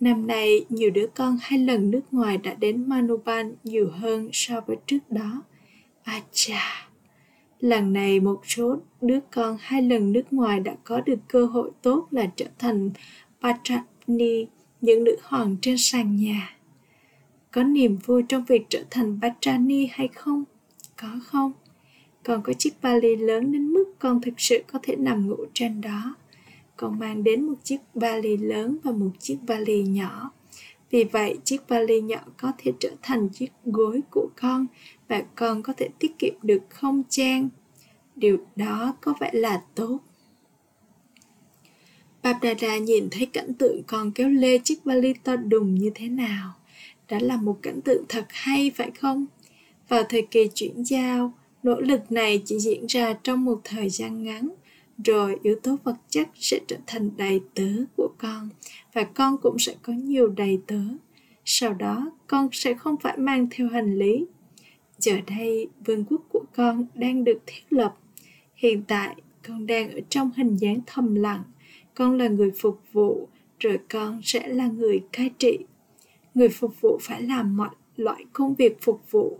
Năm 0.00 0.26
nay, 0.26 0.64
nhiều 0.68 0.90
đứa 0.90 1.06
con 1.14 1.38
hai 1.40 1.58
lần 1.58 1.90
nước 1.90 2.00
ngoài 2.10 2.38
đã 2.38 2.54
đến 2.54 2.88
Manuban 2.88 3.54
nhiều 3.64 3.90
hơn 3.90 4.28
so 4.32 4.60
với 4.60 4.76
trước 4.86 4.98
đó. 5.10 5.42
À 6.02 6.22
chà! 6.32 6.88
Lần 7.60 7.92
này 7.92 8.20
một 8.20 8.40
số 8.46 8.76
đứa 9.00 9.18
con 9.30 9.56
hai 9.60 9.82
lần 9.82 10.12
nước 10.12 10.32
ngoài 10.32 10.60
đã 10.60 10.76
có 10.84 11.00
được 11.00 11.18
cơ 11.28 11.46
hội 11.46 11.70
tốt 11.82 12.08
là 12.10 12.30
trở 12.36 12.46
thành 12.58 12.90
Patrani, 13.42 14.46
những 14.80 15.04
nữ 15.04 15.16
hoàng 15.22 15.56
trên 15.62 15.78
sàn 15.78 16.16
nhà. 16.16 16.56
Có 17.50 17.62
niềm 17.64 17.96
vui 17.96 18.22
trong 18.28 18.44
việc 18.44 18.66
trở 18.68 18.84
thành 18.90 19.18
Patrani 19.22 19.86
hay 19.92 20.08
không? 20.08 20.44
Có 20.96 21.08
không? 21.24 21.52
Còn 22.24 22.42
có 22.42 22.52
chiếc 22.52 22.82
vali 22.82 23.16
lớn 23.16 23.52
đến 23.52 23.68
mức 23.72 23.84
con 23.98 24.20
thực 24.20 24.34
sự 24.36 24.62
có 24.72 24.78
thể 24.82 24.96
nằm 24.96 25.28
ngủ 25.28 25.44
trên 25.52 25.80
đó 25.80 26.14
còn 26.78 26.98
mang 26.98 27.24
đến 27.24 27.44
một 27.44 27.54
chiếc 27.64 27.78
vali 27.94 28.36
lớn 28.36 28.78
và 28.84 28.92
một 28.92 29.10
chiếc 29.18 29.38
vali 29.46 29.82
nhỏ. 29.82 30.30
Vì 30.90 31.04
vậy, 31.04 31.38
chiếc 31.44 31.68
vali 31.68 32.00
nhỏ 32.00 32.20
có 32.36 32.52
thể 32.58 32.72
trở 32.80 32.90
thành 33.02 33.28
chiếc 33.28 33.50
gối 33.64 34.00
của 34.10 34.28
con 34.40 34.66
và 35.08 35.22
con 35.34 35.62
có 35.62 35.72
thể 35.72 35.88
tiết 35.98 36.18
kiệm 36.18 36.34
được 36.42 36.62
không 36.68 37.02
gian. 37.10 37.48
Điều 38.16 38.36
đó 38.56 38.96
có 39.00 39.14
vẻ 39.20 39.30
là 39.32 39.62
tốt. 39.74 39.98
Babdara 42.22 42.78
nhìn 42.78 43.08
thấy 43.10 43.26
cảnh 43.26 43.54
tượng 43.54 43.82
con 43.86 44.12
kéo 44.12 44.28
lê 44.28 44.58
chiếc 44.58 44.84
vali 44.84 45.12
to 45.12 45.36
đùng 45.36 45.74
như 45.74 45.90
thế 45.94 46.08
nào. 46.08 46.54
Đó 47.08 47.18
là 47.20 47.36
một 47.36 47.58
cảnh 47.62 47.80
tượng 47.80 48.04
thật 48.08 48.26
hay 48.28 48.70
phải 48.74 48.90
không? 48.90 49.26
Vào 49.88 50.02
thời 50.08 50.22
kỳ 50.22 50.48
chuyển 50.54 50.84
giao, 50.84 51.32
nỗ 51.62 51.80
lực 51.80 52.12
này 52.12 52.42
chỉ 52.44 52.58
diễn 52.58 52.86
ra 52.86 53.14
trong 53.22 53.44
một 53.44 53.60
thời 53.64 53.90
gian 53.90 54.24
ngắn, 54.24 54.48
rồi 55.04 55.36
yếu 55.42 55.56
tố 55.62 55.76
vật 55.84 55.96
chất 56.08 56.28
sẽ 56.34 56.60
trở 56.66 56.76
thành 56.86 57.10
đầy 57.16 57.40
tớ 57.54 57.68
của 57.96 58.10
con 58.18 58.48
và 58.92 59.04
con 59.04 59.36
cũng 59.42 59.58
sẽ 59.58 59.74
có 59.82 59.92
nhiều 59.92 60.28
đầy 60.28 60.60
tớ. 60.66 60.80
Sau 61.44 61.74
đó, 61.74 62.10
con 62.26 62.48
sẽ 62.52 62.74
không 62.74 62.96
phải 62.96 63.16
mang 63.18 63.46
theo 63.50 63.68
hành 63.68 63.94
lý. 63.94 64.26
Giờ 64.98 65.12
đây, 65.26 65.68
vương 65.84 66.04
quốc 66.04 66.20
của 66.28 66.44
con 66.56 66.86
đang 66.94 67.24
được 67.24 67.38
thiết 67.46 67.62
lập. 67.70 67.94
Hiện 68.54 68.82
tại, 68.88 69.16
con 69.48 69.66
đang 69.66 69.90
ở 69.90 70.00
trong 70.08 70.30
hình 70.36 70.56
dáng 70.56 70.80
thầm 70.86 71.14
lặng. 71.14 71.42
Con 71.94 72.18
là 72.18 72.28
người 72.28 72.50
phục 72.58 72.80
vụ, 72.92 73.28
rồi 73.60 73.78
con 73.90 74.20
sẽ 74.24 74.48
là 74.48 74.66
người 74.66 75.00
cai 75.12 75.30
trị. 75.38 75.58
Người 76.34 76.48
phục 76.48 76.80
vụ 76.80 76.98
phải 77.02 77.22
làm 77.22 77.56
mọi 77.56 77.70
loại 77.96 78.24
công 78.32 78.54
việc 78.54 78.76
phục 78.80 79.10
vụ. 79.10 79.38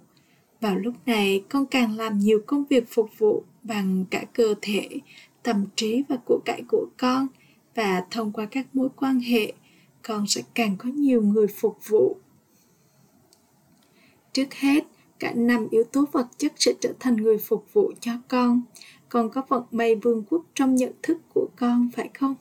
Vào 0.60 0.78
lúc 0.78 0.94
này, 1.06 1.44
con 1.48 1.66
càng 1.66 1.96
làm 1.96 2.18
nhiều 2.18 2.40
công 2.46 2.64
việc 2.64 2.84
phục 2.88 3.18
vụ 3.18 3.44
bằng 3.62 4.04
cả 4.10 4.24
cơ 4.32 4.54
thể, 4.62 4.88
tâm 5.48 5.66
trí 5.76 6.02
và 6.08 6.16
của 6.24 6.40
cải 6.44 6.62
của 6.68 6.86
con 6.96 7.26
và 7.74 8.04
thông 8.10 8.32
qua 8.32 8.46
các 8.46 8.66
mối 8.72 8.88
quan 8.96 9.20
hệ, 9.20 9.52
con 10.02 10.26
sẽ 10.26 10.42
càng 10.54 10.76
có 10.78 10.88
nhiều 10.88 11.22
người 11.22 11.46
phục 11.46 11.88
vụ. 11.88 12.16
Trước 14.32 14.54
hết, 14.54 14.84
cả 15.18 15.32
năm 15.36 15.66
yếu 15.70 15.84
tố 15.84 16.04
vật 16.12 16.26
chất 16.38 16.52
sẽ 16.56 16.72
trở 16.80 16.92
thành 17.00 17.16
người 17.16 17.38
phục 17.38 17.72
vụ 17.72 17.92
cho 18.00 18.12
con. 18.28 18.62
Con 19.08 19.30
có 19.30 19.42
vận 19.48 19.62
may 19.70 19.94
vương 19.94 20.24
quốc 20.30 20.44
trong 20.54 20.74
nhận 20.74 20.92
thức 21.02 21.18
của 21.34 21.48
con, 21.56 21.88
phải 21.96 22.10
không? 22.14 22.34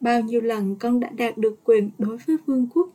Bao 0.00 0.20
nhiêu 0.20 0.40
lần 0.40 0.76
con 0.76 1.00
đã 1.00 1.10
đạt 1.10 1.38
được 1.38 1.64
quyền 1.64 1.90
đối 1.98 2.16
với 2.16 2.36
vương 2.46 2.66
quốc, 2.74 2.88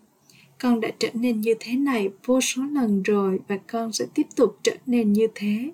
con 0.61 0.81
đã 0.81 0.89
trở 0.99 1.09
nên 1.13 1.41
như 1.41 1.53
thế 1.59 1.75
này 1.75 2.09
vô 2.25 2.41
số 2.41 2.61
lần 2.63 3.03
rồi 3.03 3.39
và 3.47 3.57
con 3.57 3.93
sẽ 3.93 4.05
tiếp 4.13 4.27
tục 4.35 4.57
trở 4.63 4.75
nên 4.85 5.13
như 5.13 5.27
thế 5.35 5.71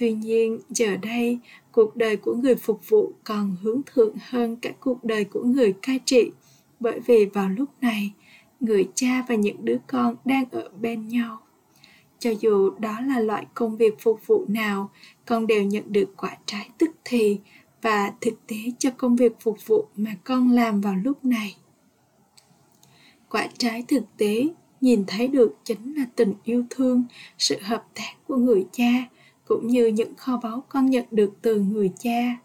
tuy 0.00 0.12
nhiên, 0.12 0.58
giờ 0.70 0.96
đây, 0.96 1.38
cuộc 1.72 1.96
đời 1.96 2.16
của 2.16 2.34
người 2.34 2.54
phục 2.54 2.88
vụ 2.88 3.12
còn 3.24 3.56
hướng 3.62 3.80
thượng 3.86 4.14
hơn 4.28 4.56
cả 4.56 4.70
cuộc 4.80 5.04
đời 5.04 5.24
của 5.24 5.42
người 5.42 5.74
cai 5.82 6.00
trị. 6.04 6.30
Bởi 6.80 7.00
vì 7.00 7.24
vào 7.24 7.48
lúc 7.48 7.68
này, 7.80 8.12
người 8.60 8.88
cha 8.94 9.24
và 9.28 9.34
những 9.34 9.64
đứa 9.64 9.76
con 9.86 10.16
đang 10.24 10.44
ở 10.50 10.70
bên 10.80 11.08
nhau. 11.08 11.38
Cho 12.18 12.30
dù 12.40 12.70
đó 12.70 13.00
là 13.00 13.20
loại 13.20 13.46
công 13.54 13.76
việc 13.76 13.94
phục 14.00 14.26
vụ 14.26 14.44
nào, 14.48 14.90
con 15.26 15.46
đều 15.46 15.62
nhận 15.62 15.92
được 15.92 16.16
quả 16.16 16.36
trái 16.46 16.70
tức 16.78 16.90
thì 17.04 17.38
và 17.82 18.12
thực 18.20 18.46
tế 18.46 18.56
cho 18.78 18.90
công 18.90 19.16
việc 19.16 19.32
phục 19.40 19.66
vụ 19.66 19.86
mà 19.96 20.10
con 20.24 20.50
làm 20.50 20.80
vào 20.80 20.94
lúc 20.94 21.24
này. 21.24 21.56
Quả 23.30 23.48
trái 23.58 23.84
thực 23.88 24.04
tế 24.16 24.48
nhìn 24.80 25.04
thấy 25.06 25.28
được 25.28 25.56
chính 25.64 25.94
là 25.96 26.04
tình 26.16 26.34
yêu 26.44 26.64
thương, 26.70 27.04
sự 27.38 27.56
hợp 27.62 27.84
tác 27.94 28.12
của 28.26 28.36
người 28.36 28.66
cha 28.72 29.08
cũng 29.48 29.66
như 29.66 29.86
những 29.86 30.14
kho 30.14 30.40
báu 30.42 30.64
con 30.68 30.90
nhận 30.90 31.04
được 31.10 31.32
từ 31.42 31.60
người 31.60 31.92
cha. 31.98 32.38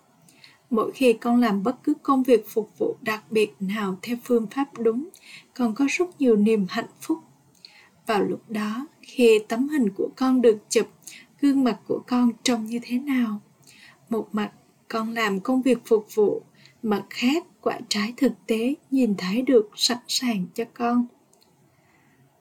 Mỗi 0.69 0.91
khi 0.91 1.13
con 1.13 1.39
làm 1.39 1.63
bất 1.63 1.83
cứ 1.83 1.93
công 2.03 2.23
việc 2.23 2.45
phục 2.47 2.77
vụ 2.77 2.95
đặc 3.01 3.23
biệt 3.31 3.53
nào 3.59 3.97
theo 4.01 4.17
phương 4.23 4.47
pháp 4.47 4.79
đúng, 4.79 5.09
con 5.53 5.75
có 5.75 5.85
rất 5.89 6.21
nhiều 6.21 6.35
niềm 6.35 6.65
hạnh 6.69 6.89
phúc. 7.01 7.17
Vào 8.07 8.23
lúc 8.23 8.49
đó, 8.49 8.87
khi 9.01 9.39
tấm 9.47 9.69
hình 9.69 9.89
của 9.97 10.09
con 10.15 10.41
được 10.41 10.57
chụp, 10.69 10.87
gương 11.41 11.63
mặt 11.63 11.79
của 11.87 12.03
con 12.07 12.29
trông 12.43 12.65
như 12.65 12.79
thế 12.83 12.99
nào? 12.99 13.39
Một 14.09 14.27
mặt, 14.31 14.51
con 14.87 15.09
làm 15.09 15.39
công 15.39 15.61
việc 15.61 15.77
phục 15.85 16.15
vụ, 16.15 16.41
mặt 16.83 17.03
khác, 17.09 17.45
quả 17.61 17.79
trái 17.89 18.13
thực 18.17 18.33
tế 18.47 18.75
nhìn 18.91 19.15
thấy 19.17 19.41
được 19.41 19.69
sẵn 19.75 19.97
sàng 20.07 20.45
cho 20.53 20.63
con. 20.73 21.07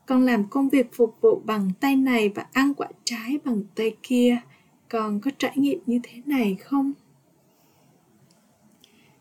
Con 0.06 0.24
làm 0.24 0.48
công 0.48 0.68
việc 0.68 0.86
phục 0.92 1.16
vụ 1.20 1.42
bằng 1.44 1.70
tay 1.80 1.96
này 1.96 2.28
và 2.28 2.46
ăn 2.52 2.74
quả 2.74 2.88
trái 3.04 3.38
bằng 3.44 3.62
tay 3.74 3.96
kia 4.02 4.40
con 4.92 5.20
có 5.20 5.30
trải 5.38 5.52
nghiệm 5.54 5.78
như 5.86 6.00
thế 6.02 6.22
này 6.26 6.56
không? 6.60 6.92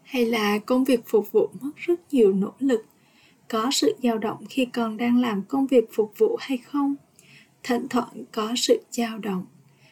Hay 0.04 0.26
là 0.26 0.60
công 0.60 0.84
việc 0.84 1.00
phục 1.06 1.32
vụ 1.32 1.50
mất 1.62 1.72
rất 1.76 2.14
nhiều 2.14 2.34
nỗ 2.34 2.54
lực? 2.60 2.86
Có 3.48 3.70
sự 3.72 3.96
dao 4.04 4.18
động 4.18 4.46
khi 4.50 4.66
con 4.66 4.98
đang 4.98 5.22
làm 5.22 5.44
công 5.44 5.68
việc 5.68 5.90
phục 5.94 6.14
vụ 6.18 6.38
hay 6.40 6.58
không? 6.58 6.96
Thỉnh 7.64 7.88
thoảng 7.90 8.24
có 8.32 8.54
sự 8.56 8.82
dao 8.92 9.20
động. 9.20 9.46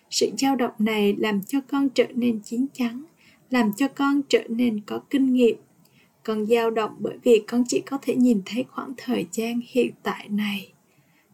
Sự 0.10 0.32
dao 0.38 0.56
động 0.56 0.74
này 0.80 1.16
làm 1.20 1.42
cho 1.42 1.60
con 1.62 1.90
trở 1.90 2.06
nên 2.16 2.40
chín 2.44 2.66
chắn, 2.74 3.04
làm 3.50 3.74
cho 3.74 3.88
con 3.88 4.22
trở 4.30 4.44
nên 4.50 4.82
có 4.82 5.00
kinh 5.10 5.34
nghiệm. 5.34 5.58
Con 6.24 6.46
dao 6.46 6.70
động 6.70 6.96
bởi 7.00 7.18
vì 7.24 7.44
con 7.48 7.64
chỉ 7.68 7.82
có 7.86 7.98
thể 8.02 8.16
nhìn 8.16 8.42
thấy 8.46 8.66
khoảng 8.70 8.94
thời 8.98 9.26
gian 9.32 9.62
hiện 9.68 9.92
tại 10.04 10.30
này 10.30 10.72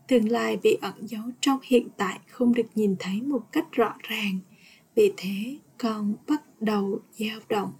tương 0.08 0.32
lai 0.32 0.58
bị 0.64 0.78
ẩn 0.82 0.94
giấu 1.08 1.24
trong 1.40 1.60
hiện 1.64 1.88
tại 1.98 2.20
không 2.28 2.54
được 2.54 2.68
nhìn 2.76 2.96
thấy 3.00 3.22
một 3.22 3.42
cách 3.52 3.72
rõ 3.72 3.96
ràng. 4.04 4.40
Vì 4.96 5.14
thế, 5.18 5.58
con 5.78 6.14
bắt 6.28 6.62
đầu 6.62 7.00
dao 7.12 7.40
động. 7.50 7.72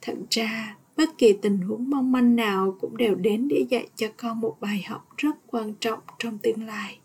Thật 0.00 0.14
ra, 0.30 0.76
bất 0.96 1.18
kỳ 1.18 1.32
tình 1.32 1.58
huống 1.58 1.90
mong 1.90 2.12
manh 2.12 2.36
nào 2.36 2.76
cũng 2.80 2.96
đều 2.96 3.14
đến 3.14 3.48
để 3.48 3.64
dạy 3.70 3.88
cho 3.96 4.06
con 4.16 4.40
một 4.40 4.56
bài 4.60 4.84
học 4.88 5.08
rất 5.16 5.36
quan 5.46 5.74
trọng 5.80 6.00
trong 6.18 6.38
tương 6.38 6.66
lai. 6.66 6.98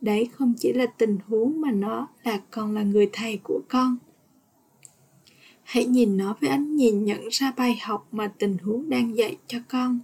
Đấy 0.00 0.28
không 0.32 0.54
chỉ 0.58 0.72
là 0.72 0.86
tình 0.86 1.18
huống 1.26 1.60
mà 1.60 1.70
nó 1.70 2.08
là 2.24 2.40
còn 2.50 2.74
là 2.74 2.82
người 2.82 3.10
thầy 3.12 3.38
của 3.42 3.60
con. 3.68 3.96
Hãy 5.62 5.86
nhìn 5.86 6.16
nó 6.16 6.36
với 6.40 6.50
ánh 6.50 6.76
nhìn 6.76 7.04
nhận 7.04 7.28
ra 7.30 7.52
bài 7.56 7.78
học 7.82 8.08
mà 8.12 8.32
tình 8.38 8.58
huống 8.58 8.90
đang 8.90 9.16
dạy 9.16 9.36
cho 9.46 9.58
con 9.68 9.98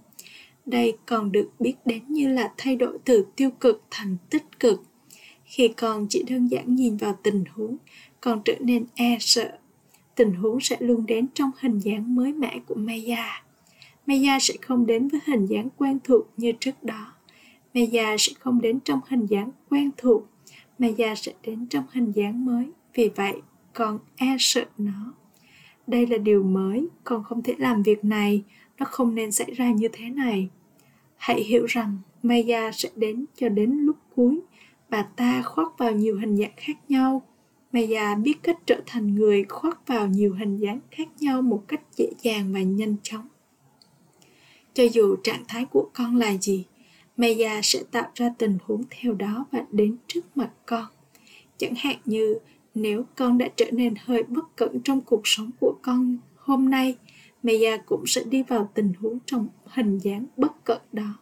đây 0.65 0.97
còn 1.05 1.31
được 1.31 1.49
biết 1.59 1.75
đến 1.85 2.03
như 2.07 2.27
là 2.27 2.53
thay 2.57 2.75
đổi 2.75 2.97
từ 3.05 3.25
tiêu 3.35 3.49
cực 3.59 3.83
thành 3.91 4.17
tích 4.29 4.59
cực 4.59 4.83
khi 5.45 5.67
con 5.67 6.07
chỉ 6.09 6.23
đơn 6.29 6.47
giản 6.47 6.75
nhìn 6.75 6.97
vào 6.97 7.19
tình 7.23 7.43
huống 7.53 7.77
con 8.21 8.41
trở 8.45 8.55
nên 8.59 8.85
e 8.95 9.17
sợ 9.19 9.51
tình 10.15 10.33
huống 10.33 10.59
sẽ 10.59 10.77
luôn 10.79 11.05
đến 11.05 11.27
trong 11.33 11.51
hình 11.59 11.79
dáng 11.79 12.15
mới 12.15 12.33
mẻ 12.33 12.59
của 12.67 12.75
Maya. 12.75 13.43
Maya 14.05 14.39
sẽ 14.39 14.53
không 14.61 14.85
đến 14.85 15.07
với 15.07 15.21
hình 15.25 15.45
dáng 15.45 15.69
quen 15.77 15.99
thuộc 16.03 16.27
như 16.37 16.51
trước 16.59 16.83
đó. 16.83 17.13
Maya 17.73 18.15
sẽ 18.19 18.33
không 18.39 18.61
đến 18.61 18.79
trong 18.79 18.99
hình 19.07 19.25
dáng 19.25 19.51
quen 19.69 19.91
thuộc. 19.97 20.23
Maya 20.79 21.15
sẽ 21.15 21.33
đến 21.43 21.65
trong 21.69 21.83
hình 21.91 22.11
dáng 22.11 22.45
mới. 22.45 22.65
Vì 22.93 23.09
vậy, 23.15 23.33
con 23.73 23.99
e 24.15 24.35
sợ 24.39 24.65
nó. 24.77 25.13
Đây 25.87 26.07
là 26.07 26.17
điều 26.17 26.43
mới, 26.43 26.87
con 27.03 27.23
không 27.23 27.43
thể 27.43 27.53
làm 27.57 27.83
việc 27.83 28.05
này, 28.05 28.43
nó 28.79 28.85
không 28.85 29.15
nên 29.15 29.31
xảy 29.31 29.51
ra 29.55 29.71
như 29.71 29.87
thế 29.93 30.09
này. 30.09 30.49
Hãy 31.17 31.43
hiểu 31.43 31.65
rằng 31.65 31.97
Maya 32.23 32.71
sẽ 32.71 32.89
đến 32.95 33.25
cho 33.35 33.49
đến 33.49 33.71
lúc 33.71 33.95
cuối, 34.15 34.39
bà 34.89 35.03
ta 35.15 35.41
khoác 35.41 35.77
vào 35.77 35.91
nhiều 35.91 36.17
hình 36.17 36.37
dạng 36.37 36.53
khác 36.57 36.77
nhau 36.89 37.21
Maya 37.75 38.15
biết 38.15 38.33
cách 38.43 38.57
trở 38.65 38.81
thành 38.85 39.15
người 39.15 39.43
khoác 39.49 39.87
vào 39.87 40.07
nhiều 40.07 40.33
hình 40.33 40.57
dáng 40.57 40.79
khác 40.91 41.07
nhau 41.19 41.41
một 41.41 41.63
cách 41.67 41.81
dễ 41.95 42.09
dàng 42.21 42.53
và 42.53 42.61
nhanh 42.61 42.95
chóng. 43.03 43.27
Cho 44.73 44.83
dù 44.83 45.15
trạng 45.23 45.43
thái 45.47 45.65
của 45.65 45.89
con 45.93 46.15
là 46.15 46.37
gì, 46.41 46.65
Maya 47.17 47.61
sẽ 47.63 47.83
tạo 47.91 48.11
ra 48.15 48.33
tình 48.37 48.57
huống 48.65 48.83
theo 48.89 49.13
đó 49.13 49.45
và 49.51 49.65
đến 49.71 49.97
trước 50.07 50.37
mặt 50.37 50.49
con. 50.65 50.85
Chẳng 51.57 51.73
hạn 51.77 51.95
như 52.05 52.37
nếu 52.75 53.03
con 53.15 53.37
đã 53.37 53.47
trở 53.55 53.71
nên 53.71 53.93
hơi 54.05 54.23
bất 54.23 54.55
cẩn 54.55 54.79
trong 54.83 55.01
cuộc 55.01 55.21
sống 55.23 55.51
của 55.59 55.75
con 55.81 56.17
hôm 56.35 56.69
nay, 56.69 56.95
Maya 57.45 57.77
cũng 57.77 58.07
sẽ 58.07 58.23
đi 58.29 58.43
vào 58.43 58.71
tình 58.73 58.93
huống 58.99 59.19
trong 59.25 59.47
hình 59.65 59.97
dáng 59.97 60.25
bất 60.37 60.63
cẩn 60.63 60.81
đó. 60.91 61.17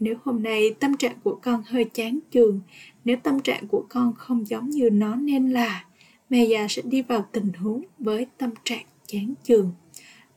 Nếu 0.00 0.16
hôm 0.24 0.42
nay 0.42 0.74
tâm 0.80 0.96
trạng 0.96 1.16
của 1.24 1.38
con 1.42 1.62
hơi 1.66 1.84
chán 1.84 2.18
chường, 2.30 2.60
nếu 3.04 3.16
tâm 3.22 3.40
trạng 3.40 3.68
của 3.68 3.86
con 3.88 4.14
không 4.14 4.44
giống 4.46 4.70
như 4.70 4.90
nó 4.90 5.14
nên 5.14 5.50
là, 5.50 5.84
Maya 6.30 6.66
sẽ 6.68 6.82
đi 6.84 7.02
vào 7.02 7.26
tình 7.32 7.52
huống 7.52 7.82
với 7.98 8.26
tâm 8.38 8.50
trạng 8.64 8.84
chán 9.06 9.34
chường. 9.42 9.72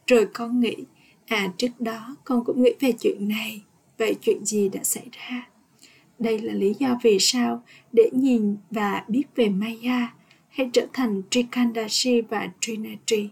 Rồi 0.08 0.28
con 0.34 0.60
nghĩ, 0.60 0.76
à 1.26 1.54
trước 1.58 1.80
đó 1.80 2.16
con 2.24 2.44
cũng 2.46 2.64
nghĩ 2.64 2.72
về 2.80 2.92
chuyện 3.00 3.28
này, 3.28 3.64
vậy 3.98 4.16
chuyện 4.22 4.46
gì 4.46 4.70
đã 4.70 4.84
xảy 4.84 5.08
ra? 5.12 5.50
Đây 6.20 6.40
là 6.40 6.54
lý 6.54 6.74
do 6.80 7.00
vì 7.04 7.18
sao 7.20 7.64
để 7.92 8.10
nhìn 8.14 8.56
và 8.72 9.04
biết 9.08 9.24
về 9.36 9.50
Maya, 9.50 10.14
hãy 10.50 10.70
trở 10.74 10.88
thành 10.94 11.22
Trikandashi 11.30 12.22
và 12.22 12.50
Trinatri. 12.62 13.30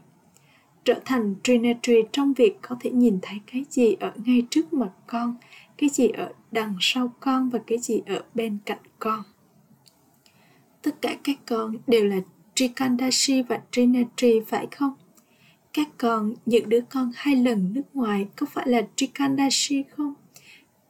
Trở 0.85 0.99
thành 1.05 1.35
Trinatri 1.43 1.93
trong 2.11 2.33
việc 2.33 2.57
có 2.61 2.75
thể 2.79 2.91
nhìn 2.91 3.19
thấy 3.21 3.39
cái 3.51 3.65
gì 3.69 3.95
ở 3.99 4.11
ngay 4.25 4.43
trước 4.49 4.73
mặt 4.73 4.91
con, 5.07 5.35
cái 5.77 5.89
gì 5.89 6.07
ở 6.07 6.33
đằng 6.51 6.75
sau 6.79 7.13
con 7.19 7.49
và 7.49 7.59
cái 7.67 7.77
gì 7.77 8.01
ở 8.05 8.23
bên 8.33 8.57
cạnh 8.65 8.77
con. 8.99 9.23
Tất 10.81 11.01
cả 11.01 11.17
các 11.23 11.37
con 11.45 11.77
đều 11.87 12.05
là 12.05 12.17
Trikandashi 12.55 13.41
và 13.41 13.61
Trinatri 13.71 14.39
phải 14.47 14.67
không? 14.71 14.93
Các 15.73 15.87
con, 15.97 16.33
những 16.45 16.69
đứa 16.69 16.81
con 16.89 17.11
hai 17.15 17.35
lần 17.35 17.73
nước 17.73 17.83
ngoài 17.93 18.27
có 18.35 18.45
phải 18.45 18.67
là 18.67 18.81
Trikandashi 18.95 19.83
không? 19.97 20.13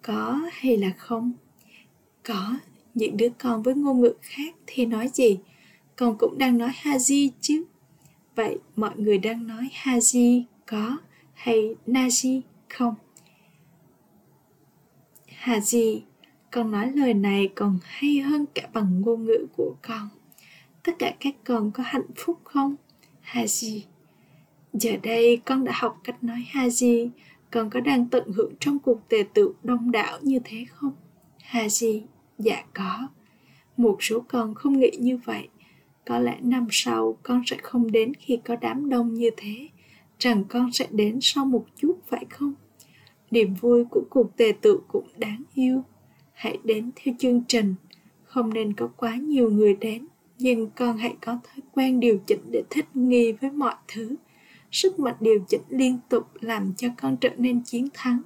Có 0.01 0.41
hay 0.51 0.77
là 0.77 0.93
không? 0.97 1.31
Có, 2.23 2.53
những 2.93 3.17
đứa 3.17 3.29
con 3.37 3.63
với 3.63 3.75
ngôn 3.75 4.01
ngữ 4.01 4.13
khác 4.21 4.55
thì 4.67 4.85
nói 4.85 5.09
gì? 5.13 5.37
Con 5.95 6.17
cũng 6.17 6.37
đang 6.37 6.57
nói 6.57 6.71
Haji 6.81 7.29
chứ. 7.41 7.63
Vậy 8.35 8.57
mọi 8.75 8.91
người 8.97 9.17
đang 9.17 9.47
nói 9.47 9.69
Haji 9.83 10.43
có 10.65 10.97
hay 11.33 11.75
Naji 11.87 12.41
không? 12.69 12.95
Haji, 15.43 15.99
con 16.51 16.71
nói 16.71 16.91
lời 16.95 17.13
này 17.13 17.49
còn 17.55 17.79
hay 17.83 18.19
hơn 18.19 18.45
cả 18.55 18.67
bằng 18.73 19.01
ngôn 19.01 19.25
ngữ 19.25 19.47
của 19.57 19.75
con. 19.81 20.09
Tất 20.83 20.91
cả 20.99 21.15
các 21.19 21.35
con 21.43 21.71
có 21.71 21.83
hạnh 21.85 22.07
phúc 22.15 22.39
không? 22.43 22.75
Haji, 23.31 23.79
giờ 24.73 24.91
đây 25.03 25.41
con 25.45 25.63
đã 25.63 25.71
học 25.75 25.97
cách 26.03 26.23
nói 26.23 26.45
Haji, 26.51 27.09
con 27.51 27.69
có 27.69 27.79
đang 27.79 28.09
tận 28.09 28.31
hưởng 28.35 28.53
trong 28.59 28.79
cuộc 28.79 29.09
tề 29.09 29.23
tựu 29.33 29.53
đông 29.63 29.91
đảo 29.91 30.19
như 30.21 30.39
thế 30.43 30.65
không? 30.69 30.93
Haji, 31.51 32.01
dạ 32.37 32.63
có. 32.73 33.07
Một 33.77 33.97
số 33.99 34.19
con 34.27 34.53
không 34.55 34.79
nghĩ 34.79 34.91
như 34.99 35.17
vậy 35.17 35.47
có 36.05 36.19
lẽ 36.19 36.37
năm 36.41 36.67
sau 36.71 37.17
con 37.23 37.41
sẽ 37.45 37.57
không 37.63 37.91
đến 37.91 38.13
khi 38.13 38.39
có 38.45 38.55
đám 38.55 38.89
đông 38.89 39.13
như 39.13 39.29
thế. 39.37 39.67
Rằng 40.19 40.43
con 40.49 40.71
sẽ 40.71 40.87
đến 40.91 41.19
sau 41.21 41.45
một 41.45 41.65
chút 41.75 41.99
phải 42.07 42.25
không? 42.29 42.53
Niềm 43.31 43.53
vui 43.53 43.85
của 43.85 44.01
cuộc 44.09 44.37
tề 44.37 44.53
tự 44.61 44.79
cũng 44.87 45.07
đáng 45.17 45.43
yêu. 45.53 45.83
Hãy 46.33 46.57
đến 46.63 46.91
theo 46.95 47.13
chương 47.19 47.43
trình. 47.47 47.75
Không 48.23 48.53
nên 48.53 48.73
có 48.73 48.87
quá 48.87 49.15
nhiều 49.15 49.49
người 49.49 49.75
đến, 49.75 50.07
nhưng 50.37 50.69
con 50.75 50.97
hãy 50.97 51.15
có 51.21 51.39
thói 51.43 51.61
quen 51.71 51.99
điều 51.99 52.19
chỉnh 52.27 52.41
để 52.51 52.63
thích 52.69 52.85
nghi 52.93 53.31
với 53.31 53.51
mọi 53.51 53.75
thứ. 53.87 54.15
Sức 54.71 54.99
mạnh 54.99 55.15
điều 55.19 55.39
chỉnh 55.47 55.61
liên 55.69 55.99
tục 56.09 56.27
làm 56.41 56.73
cho 56.77 56.87
con 57.01 57.17
trở 57.21 57.29
nên 57.37 57.63
chiến 57.63 57.87
thắng. 57.93 58.21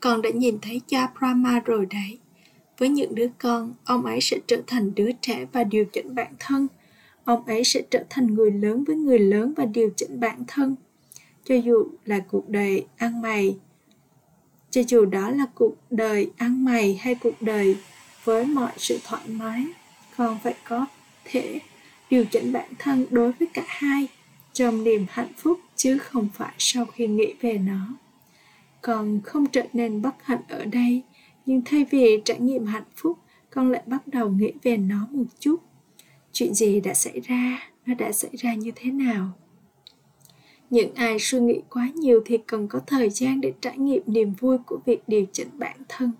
Con 0.00 0.22
đã 0.22 0.30
nhìn 0.30 0.58
thấy 0.62 0.80
cha 0.86 1.12
Brahma 1.18 1.60
rồi 1.60 1.86
đấy 1.86 2.18
với 2.78 2.88
những 2.88 3.14
đứa 3.14 3.28
con, 3.38 3.74
ông 3.84 4.04
ấy 4.04 4.20
sẽ 4.20 4.38
trở 4.46 4.62
thành 4.66 4.94
đứa 4.94 5.10
trẻ 5.20 5.46
và 5.52 5.64
điều 5.64 5.84
chỉnh 5.84 6.14
bản 6.14 6.32
thân. 6.38 6.66
Ông 7.24 7.44
ấy 7.46 7.64
sẽ 7.64 7.82
trở 7.90 8.04
thành 8.10 8.34
người 8.34 8.50
lớn 8.50 8.84
với 8.84 8.96
người 8.96 9.18
lớn 9.18 9.54
và 9.56 9.64
điều 9.64 9.90
chỉnh 9.96 10.20
bản 10.20 10.44
thân. 10.48 10.76
Cho 11.44 11.54
dù 11.54 11.84
là 12.04 12.18
cuộc 12.18 12.48
đời 12.48 12.86
ăn 12.96 13.22
mày, 13.22 13.56
cho 14.70 14.82
dù 14.88 15.04
đó 15.04 15.30
là 15.30 15.46
cuộc 15.54 15.74
đời 15.90 16.30
ăn 16.36 16.64
mày 16.64 16.94
hay 16.94 17.14
cuộc 17.14 17.42
đời 17.42 17.76
với 18.24 18.44
mọi 18.44 18.72
sự 18.76 18.98
thoải 19.04 19.28
mái, 19.28 19.66
con 20.16 20.38
phải 20.42 20.54
có 20.68 20.86
thể 21.24 21.60
điều 22.10 22.24
chỉnh 22.24 22.52
bản 22.52 22.72
thân 22.78 23.06
đối 23.10 23.32
với 23.32 23.48
cả 23.54 23.64
hai 23.66 24.08
trong 24.52 24.84
niềm 24.84 25.06
hạnh 25.10 25.32
phúc 25.36 25.60
chứ 25.76 25.98
không 25.98 26.28
phải 26.34 26.52
sau 26.58 26.84
khi 26.84 27.06
nghĩ 27.06 27.34
về 27.40 27.58
nó. 27.58 27.94
Còn 28.82 29.20
không 29.24 29.46
trở 29.46 29.62
nên 29.72 30.02
bất 30.02 30.14
hạnh 30.22 30.42
ở 30.48 30.64
đây 30.64 31.02
nhưng 31.46 31.62
thay 31.64 31.86
vì 31.90 32.22
trải 32.24 32.40
nghiệm 32.40 32.66
hạnh 32.66 32.84
phúc, 32.96 33.18
con 33.50 33.70
lại 33.70 33.82
bắt 33.86 34.06
đầu 34.06 34.30
nghĩ 34.30 34.52
về 34.62 34.76
nó 34.76 35.08
một 35.10 35.24
chút. 35.38 35.56
Chuyện 36.32 36.54
gì 36.54 36.80
đã 36.80 36.94
xảy 36.94 37.20
ra, 37.20 37.70
nó 37.86 37.94
đã 37.94 38.12
xảy 38.12 38.30
ra 38.38 38.54
như 38.54 38.70
thế 38.74 38.90
nào? 38.90 39.30
Những 40.70 40.94
ai 40.94 41.16
suy 41.20 41.40
nghĩ 41.40 41.60
quá 41.70 41.90
nhiều 41.94 42.22
thì 42.26 42.38
cần 42.46 42.68
có 42.68 42.80
thời 42.86 43.10
gian 43.10 43.40
để 43.40 43.52
trải 43.60 43.78
nghiệm 43.78 44.02
niềm 44.06 44.32
vui 44.32 44.58
của 44.66 44.78
việc 44.86 45.02
điều 45.06 45.24
chỉnh 45.32 45.48
bản 45.52 45.76
thân. 45.88 46.12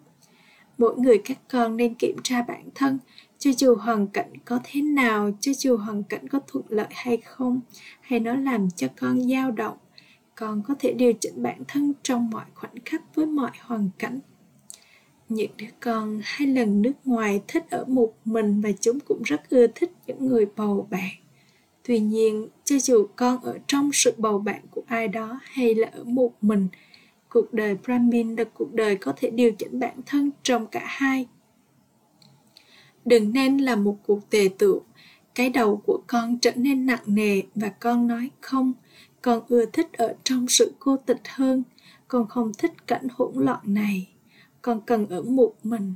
Mỗi 0.78 0.96
người 0.96 1.18
các 1.24 1.38
con 1.48 1.76
nên 1.76 1.94
kiểm 1.94 2.16
tra 2.22 2.42
bản 2.42 2.68
thân, 2.74 2.98
cho 3.38 3.50
dù 3.52 3.74
hoàn 3.74 4.06
cảnh 4.06 4.32
có 4.44 4.60
thế 4.64 4.82
nào, 4.82 5.30
cho 5.40 5.52
dù 5.52 5.76
hoàn 5.76 6.02
cảnh 6.02 6.28
có 6.28 6.40
thuận 6.46 6.64
lợi 6.68 6.86
hay 6.90 7.16
không, 7.16 7.60
hay 8.00 8.20
nó 8.20 8.34
làm 8.34 8.68
cho 8.70 8.88
con 9.00 9.28
dao 9.28 9.50
động, 9.50 9.76
con 10.34 10.62
có 10.62 10.74
thể 10.78 10.92
điều 10.92 11.12
chỉnh 11.12 11.42
bản 11.42 11.62
thân 11.68 11.92
trong 12.02 12.30
mọi 12.30 12.44
khoảnh 12.54 12.74
khắc 12.84 13.14
với 13.14 13.26
mọi 13.26 13.50
hoàn 13.60 13.90
cảnh 13.98 14.20
những 15.34 15.50
đứa 15.58 15.66
con 15.80 16.20
hai 16.22 16.48
lần 16.48 16.82
nước 16.82 16.92
ngoài 17.04 17.40
thích 17.48 17.64
ở 17.70 17.84
một 17.88 18.12
mình 18.24 18.60
và 18.60 18.70
chúng 18.80 19.00
cũng 19.00 19.22
rất 19.22 19.50
ưa 19.50 19.66
thích 19.66 19.90
những 20.06 20.26
người 20.26 20.46
bầu 20.56 20.86
bạn. 20.90 21.10
Tuy 21.86 21.98
nhiên, 21.98 22.48
cho 22.64 22.78
dù 22.78 23.06
con 23.16 23.42
ở 23.42 23.58
trong 23.66 23.90
sự 23.92 24.14
bầu 24.18 24.38
bạn 24.38 24.60
của 24.70 24.82
ai 24.86 25.08
đó 25.08 25.40
hay 25.42 25.74
là 25.74 25.88
ở 25.92 26.04
một 26.04 26.32
mình, 26.40 26.68
cuộc 27.28 27.52
đời 27.52 27.76
brahmin 27.84 28.36
là 28.36 28.44
cuộc 28.44 28.74
đời 28.74 28.96
có 28.96 29.12
thể 29.16 29.30
điều 29.30 29.52
chỉnh 29.52 29.78
bản 29.80 30.00
thân 30.06 30.30
trong 30.42 30.66
cả 30.66 30.82
hai. 30.84 31.26
Đừng 33.04 33.32
nên 33.32 33.58
là 33.58 33.76
một 33.76 33.96
cuộc 34.06 34.30
tề 34.30 34.48
tựu. 34.58 34.80
Cái 35.34 35.48
đầu 35.48 35.82
của 35.86 36.02
con 36.06 36.38
trở 36.38 36.52
nên 36.54 36.86
nặng 36.86 37.02
nề 37.06 37.42
và 37.54 37.68
con 37.68 38.06
nói 38.06 38.30
không. 38.40 38.72
Con 39.22 39.42
ưa 39.48 39.66
thích 39.66 39.92
ở 39.92 40.14
trong 40.24 40.48
sự 40.48 40.72
cô 40.78 40.96
tịch 40.96 41.28
hơn. 41.28 41.62
Con 42.08 42.28
không 42.28 42.52
thích 42.58 42.86
cảnh 42.86 43.08
hỗn 43.12 43.32
loạn 43.34 43.60
này 43.64 44.13
còn 44.64 44.80
cần 44.80 45.06
ở 45.08 45.22
một 45.22 45.54
mình. 45.62 45.94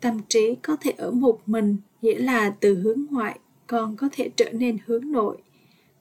Tâm 0.00 0.20
trí 0.28 0.54
có 0.54 0.76
thể 0.80 0.90
ở 0.90 1.10
một 1.10 1.38
mình, 1.46 1.76
nghĩa 2.02 2.18
là 2.18 2.50
từ 2.60 2.74
hướng 2.74 3.04
ngoại 3.10 3.38
con 3.66 3.96
có 3.96 4.08
thể 4.12 4.30
trở 4.36 4.52
nên 4.52 4.78
hướng 4.86 5.12
nội. 5.12 5.36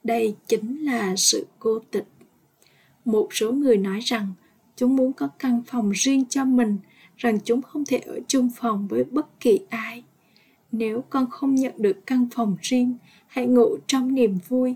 Đây 0.03 0.35
chính 0.47 0.85
là 0.85 1.15
sự 1.15 1.47
cô 1.59 1.79
tịch. 1.91 2.05
Một 3.05 3.27
số 3.31 3.51
người 3.51 3.77
nói 3.77 3.99
rằng 3.99 4.33
chúng 4.75 4.95
muốn 4.95 5.13
có 5.13 5.27
căn 5.39 5.61
phòng 5.67 5.91
riêng 5.91 6.25
cho 6.29 6.45
mình, 6.45 6.77
rằng 7.17 7.39
chúng 7.43 7.61
không 7.61 7.85
thể 7.85 7.97
ở 7.97 8.19
chung 8.27 8.49
phòng 8.55 8.87
với 8.87 9.03
bất 9.03 9.39
kỳ 9.39 9.59
ai. 9.69 10.03
Nếu 10.71 11.03
con 11.09 11.29
không 11.29 11.55
nhận 11.55 11.73
được 11.77 12.05
căn 12.05 12.27
phòng 12.35 12.57
riêng, 12.61 12.97
hãy 13.27 13.47
ngủ 13.47 13.77
trong 13.87 14.15
niềm 14.15 14.37
vui. 14.47 14.75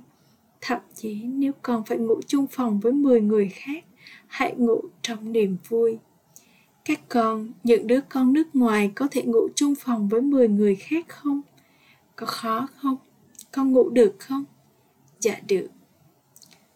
Thậm 0.61 0.79
chí 0.95 1.23
nếu 1.23 1.51
con 1.61 1.83
phải 1.85 1.97
ngủ 1.97 2.21
chung 2.27 2.47
phòng 2.51 2.79
với 2.79 2.93
10 2.93 3.21
người 3.21 3.49
khác, 3.53 3.85
hãy 4.27 4.55
ngủ 4.57 4.81
trong 5.01 5.31
niềm 5.31 5.57
vui 5.69 5.99
các 6.85 6.99
con, 7.09 7.51
những 7.63 7.87
đứa 7.87 7.99
con 8.09 8.33
nước 8.33 8.55
ngoài 8.55 8.91
có 8.95 9.07
thể 9.11 9.23
ngủ 9.23 9.47
chung 9.55 9.73
phòng 9.79 10.09
với 10.09 10.21
10 10.21 10.47
người 10.47 10.75
khác 10.75 11.05
không? 11.09 11.41
Có 12.15 12.25
khó 12.25 12.67
không? 12.75 12.95
Con 13.51 13.71
ngủ 13.71 13.89
được 13.89 14.15
không? 14.19 14.43
Dạ 15.19 15.35
được. 15.47 15.67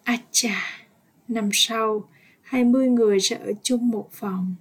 À 0.04 0.18
chà, 0.32 0.62
năm 1.28 1.50
sau, 1.54 2.10
20 2.41 2.89
người 2.89 3.20
sẽ 3.20 3.38
ở 3.38 3.52
chung 3.63 3.89
một 3.89 4.10
phòng. 4.12 4.56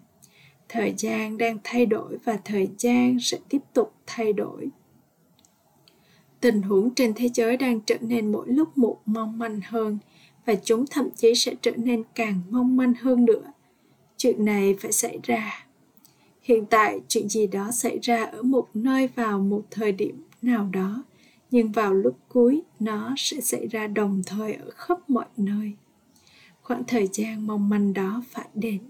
Thời 0.68 0.94
gian 0.98 1.38
đang 1.38 1.58
thay 1.64 1.86
đổi 1.86 2.18
và 2.24 2.38
thời 2.44 2.68
gian 2.78 3.20
sẽ 3.20 3.38
tiếp 3.48 3.60
tục 3.72 3.94
thay 4.06 4.32
đổi. 4.32 4.68
Tình 6.40 6.62
huống 6.62 6.94
trên 6.94 7.12
thế 7.16 7.28
giới 7.34 7.56
đang 7.56 7.80
trở 7.80 7.96
nên 8.00 8.32
mỗi 8.32 8.46
lúc 8.48 8.78
một 8.78 8.98
mong 9.06 9.38
manh 9.38 9.60
hơn 9.64 9.98
và 10.46 10.54
chúng 10.64 10.84
thậm 10.90 11.08
chí 11.16 11.34
sẽ 11.34 11.54
trở 11.62 11.70
nên 11.76 12.02
càng 12.14 12.40
mong 12.50 12.76
manh 12.76 12.94
hơn 12.94 13.24
nữa 13.24 13.53
chuyện 14.24 14.44
này 14.44 14.74
phải 14.80 14.92
xảy 14.92 15.18
ra. 15.22 15.66
Hiện 16.42 16.66
tại, 16.66 17.00
chuyện 17.08 17.28
gì 17.28 17.46
đó 17.46 17.70
xảy 17.70 17.98
ra 18.02 18.24
ở 18.24 18.42
một 18.42 18.68
nơi 18.74 19.08
vào 19.14 19.38
một 19.38 19.62
thời 19.70 19.92
điểm 19.92 20.24
nào 20.42 20.68
đó, 20.72 21.04
nhưng 21.50 21.72
vào 21.72 21.94
lúc 21.94 22.18
cuối, 22.28 22.62
nó 22.80 23.14
sẽ 23.16 23.40
xảy 23.40 23.66
ra 23.66 23.86
đồng 23.86 24.22
thời 24.26 24.52
ở 24.52 24.70
khắp 24.70 25.10
mọi 25.10 25.24
nơi. 25.36 25.72
Khoảng 26.62 26.84
thời 26.84 27.08
gian 27.12 27.46
mong 27.46 27.68
manh 27.68 27.94
đó 27.94 28.22
phải 28.30 28.48
đến. 28.54 28.80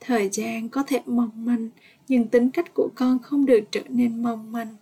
Thời 0.00 0.28
gian 0.32 0.68
có 0.68 0.82
thể 0.82 1.00
mong 1.06 1.44
manh, 1.44 1.68
nhưng 2.08 2.28
tính 2.28 2.50
cách 2.50 2.74
của 2.74 2.88
con 2.94 3.18
không 3.22 3.46
được 3.46 3.60
trở 3.70 3.82
nên 3.88 4.22
mong 4.22 4.52
manh. 4.52 4.76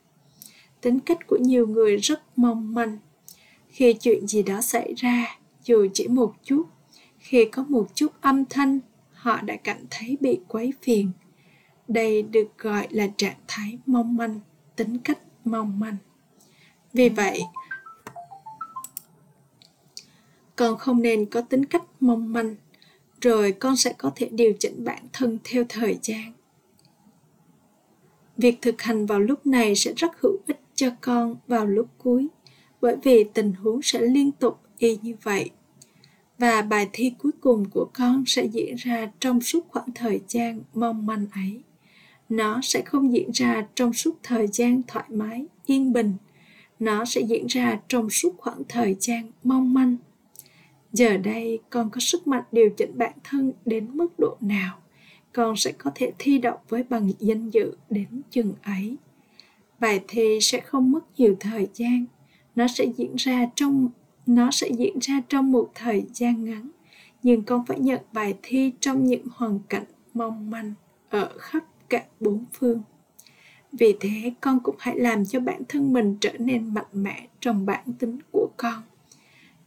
Tính 0.80 1.00
cách 1.00 1.26
của 1.26 1.38
nhiều 1.40 1.66
người 1.66 1.96
rất 1.96 2.22
mong 2.36 2.74
manh. 2.74 2.98
Khi 3.68 3.92
chuyện 3.92 4.26
gì 4.26 4.42
đó 4.42 4.60
xảy 4.60 4.94
ra, 4.96 5.38
dù 5.64 5.86
chỉ 5.94 6.08
một 6.08 6.34
chút, 6.44 6.66
khi 7.18 7.44
có 7.44 7.64
một 7.68 7.86
chút 7.94 8.12
âm 8.20 8.44
thanh 8.44 8.80
họ 9.18 9.40
đã 9.40 9.56
cảm 9.56 9.76
thấy 9.90 10.16
bị 10.20 10.40
quấy 10.48 10.72
phiền. 10.82 11.10
Đây 11.88 12.22
được 12.22 12.48
gọi 12.58 12.86
là 12.90 13.08
trạng 13.16 13.36
thái 13.48 13.78
mong 13.86 14.16
manh 14.16 14.40
tính 14.76 14.98
cách 14.98 15.18
mong 15.44 15.80
manh. 15.80 15.96
Vì 16.92 17.08
vậy 17.08 17.40
con 20.56 20.78
không 20.78 21.02
nên 21.02 21.26
có 21.26 21.40
tính 21.40 21.64
cách 21.64 21.82
mong 22.00 22.32
manh 22.32 22.56
rồi 23.20 23.52
con 23.52 23.76
sẽ 23.76 23.92
có 23.98 24.12
thể 24.16 24.28
điều 24.32 24.52
chỉnh 24.58 24.84
bản 24.84 25.02
thân 25.12 25.38
theo 25.44 25.64
thời 25.68 25.98
gian. 26.02 26.32
Việc 28.36 28.58
thực 28.62 28.82
hành 28.82 29.06
vào 29.06 29.20
lúc 29.20 29.46
này 29.46 29.74
sẽ 29.74 29.92
rất 29.96 30.10
hữu 30.20 30.36
ích 30.46 30.60
cho 30.74 30.90
con 31.00 31.36
vào 31.46 31.66
lúc 31.66 31.86
cuối 31.98 32.26
bởi 32.80 32.96
vì 33.02 33.24
tình 33.24 33.52
huống 33.52 33.82
sẽ 33.82 34.00
liên 34.00 34.32
tục 34.32 34.60
y 34.78 34.98
như 35.02 35.14
vậy 35.22 35.50
và 36.38 36.62
bài 36.62 36.88
thi 36.92 37.12
cuối 37.18 37.32
cùng 37.40 37.64
của 37.70 37.88
con 37.94 38.24
sẽ 38.26 38.44
diễn 38.44 38.74
ra 38.74 39.10
trong 39.20 39.40
suốt 39.40 39.60
khoảng 39.68 39.88
thời 39.94 40.20
gian 40.28 40.60
mong 40.74 41.06
manh 41.06 41.26
ấy. 41.32 41.62
Nó 42.28 42.60
sẽ 42.62 42.82
không 42.82 43.12
diễn 43.12 43.30
ra 43.34 43.66
trong 43.74 43.92
suốt 43.92 44.18
thời 44.22 44.46
gian 44.46 44.82
thoải 44.86 45.04
mái, 45.08 45.46
yên 45.66 45.92
bình. 45.92 46.14
Nó 46.78 47.04
sẽ 47.04 47.20
diễn 47.20 47.46
ra 47.46 47.80
trong 47.88 48.10
suốt 48.10 48.34
khoảng 48.38 48.62
thời 48.68 48.96
gian 49.00 49.30
mong 49.44 49.74
manh. 49.74 49.96
Giờ 50.92 51.16
đây, 51.16 51.58
con 51.70 51.90
có 51.90 52.00
sức 52.00 52.26
mạnh 52.26 52.44
điều 52.52 52.70
chỉnh 52.76 52.98
bản 52.98 53.12
thân 53.24 53.52
đến 53.64 53.88
mức 53.92 54.18
độ 54.18 54.36
nào, 54.40 54.78
con 55.32 55.56
sẽ 55.56 55.72
có 55.72 55.90
thể 55.94 56.12
thi 56.18 56.38
đậu 56.38 56.56
với 56.68 56.82
bằng 56.82 57.10
danh 57.18 57.50
dự 57.50 57.76
đến 57.90 58.22
chừng 58.30 58.54
ấy. 58.62 58.96
Bài 59.80 60.00
thi 60.08 60.38
sẽ 60.42 60.60
không 60.60 60.92
mất 60.92 61.00
nhiều 61.16 61.36
thời 61.40 61.68
gian. 61.74 62.04
Nó 62.56 62.66
sẽ 62.68 62.84
diễn 62.96 63.14
ra 63.16 63.46
trong 63.54 63.88
nó 64.28 64.50
sẽ 64.50 64.68
diễn 64.78 64.98
ra 64.98 65.22
trong 65.28 65.52
một 65.52 65.70
thời 65.74 66.04
gian 66.14 66.44
ngắn, 66.44 66.70
nhưng 67.22 67.42
con 67.42 67.66
phải 67.66 67.78
nhận 67.78 68.00
bài 68.12 68.34
thi 68.42 68.72
trong 68.80 69.04
những 69.04 69.26
hoàn 69.32 69.58
cảnh 69.68 69.84
mong 70.14 70.50
manh 70.50 70.74
ở 71.08 71.38
khắp 71.38 71.64
cả 71.88 72.04
bốn 72.20 72.44
phương. 72.52 72.82
Vì 73.72 73.96
thế, 74.00 74.32
con 74.40 74.60
cũng 74.60 74.76
hãy 74.78 74.98
làm 74.98 75.24
cho 75.24 75.40
bản 75.40 75.62
thân 75.68 75.92
mình 75.92 76.16
trở 76.20 76.32
nên 76.38 76.74
mạnh 76.74 76.86
mẽ 76.92 77.26
trong 77.40 77.66
bản 77.66 77.84
tính 77.98 78.18
của 78.32 78.48
con. 78.56 78.82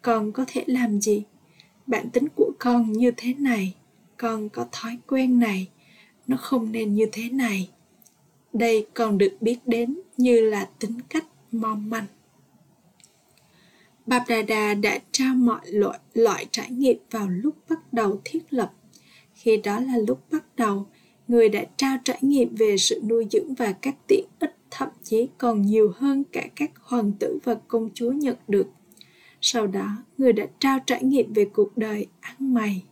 Con 0.01 0.31
có 0.31 0.45
thể 0.47 0.63
làm 0.67 1.01
gì? 1.01 1.23
Bản 1.87 2.09
tính 2.09 2.27
của 2.35 2.51
con 2.59 2.91
như 2.91 3.11
thế 3.17 3.33
này, 3.33 3.75
con 4.17 4.49
có 4.49 4.65
thói 4.71 4.97
quen 5.07 5.39
này, 5.39 5.67
nó 6.27 6.37
không 6.37 6.71
nên 6.71 6.95
như 6.95 7.05
thế 7.11 7.29
này. 7.29 7.69
Đây 8.53 8.87
còn 8.93 9.17
được 9.17 9.37
biết 9.41 9.57
đến 9.65 9.99
như 10.17 10.41
là 10.41 10.69
tính 10.79 10.97
cách 11.09 11.25
mong 11.51 11.89
manh. 11.89 12.05
Babdada 14.11 14.73
đã 14.73 14.99
trao 15.11 15.35
mọi 15.35 15.59
loại, 15.71 15.99
loại 16.13 16.45
trải 16.51 16.71
nghiệm 16.71 16.97
vào 17.11 17.29
lúc 17.29 17.55
bắt 17.69 17.93
đầu 17.93 18.21
thiết 18.25 18.39
lập. 18.49 18.73
Khi 19.33 19.57
đó 19.57 19.79
là 19.79 19.97
lúc 20.07 20.31
bắt 20.31 20.43
đầu, 20.57 20.87
người 21.27 21.49
đã 21.49 21.65
trao 21.77 21.97
trải 22.03 22.17
nghiệm 22.21 22.55
về 22.55 22.77
sự 22.77 23.01
nuôi 23.09 23.27
dưỡng 23.31 23.53
và 23.53 23.71
các 23.71 23.95
tiện 24.07 24.25
ích 24.39 24.55
thậm 24.71 24.89
chí 25.03 25.27
còn 25.37 25.61
nhiều 25.61 25.93
hơn 25.95 26.23
cả 26.31 26.47
các 26.55 26.71
hoàng 26.81 27.11
tử 27.19 27.39
và 27.43 27.55
công 27.67 27.89
chúa 27.93 28.11
nhận 28.11 28.35
được. 28.47 28.67
Sau 29.41 29.67
đó, 29.67 29.97
người 30.17 30.33
đã 30.33 30.45
trao 30.59 30.79
trải 30.85 31.03
nghiệm 31.03 31.33
về 31.33 31.45
cuộc 31.45 31.77
đời 31.77 32.07
ăn 32.19 32.53
mày. 32.53 32.83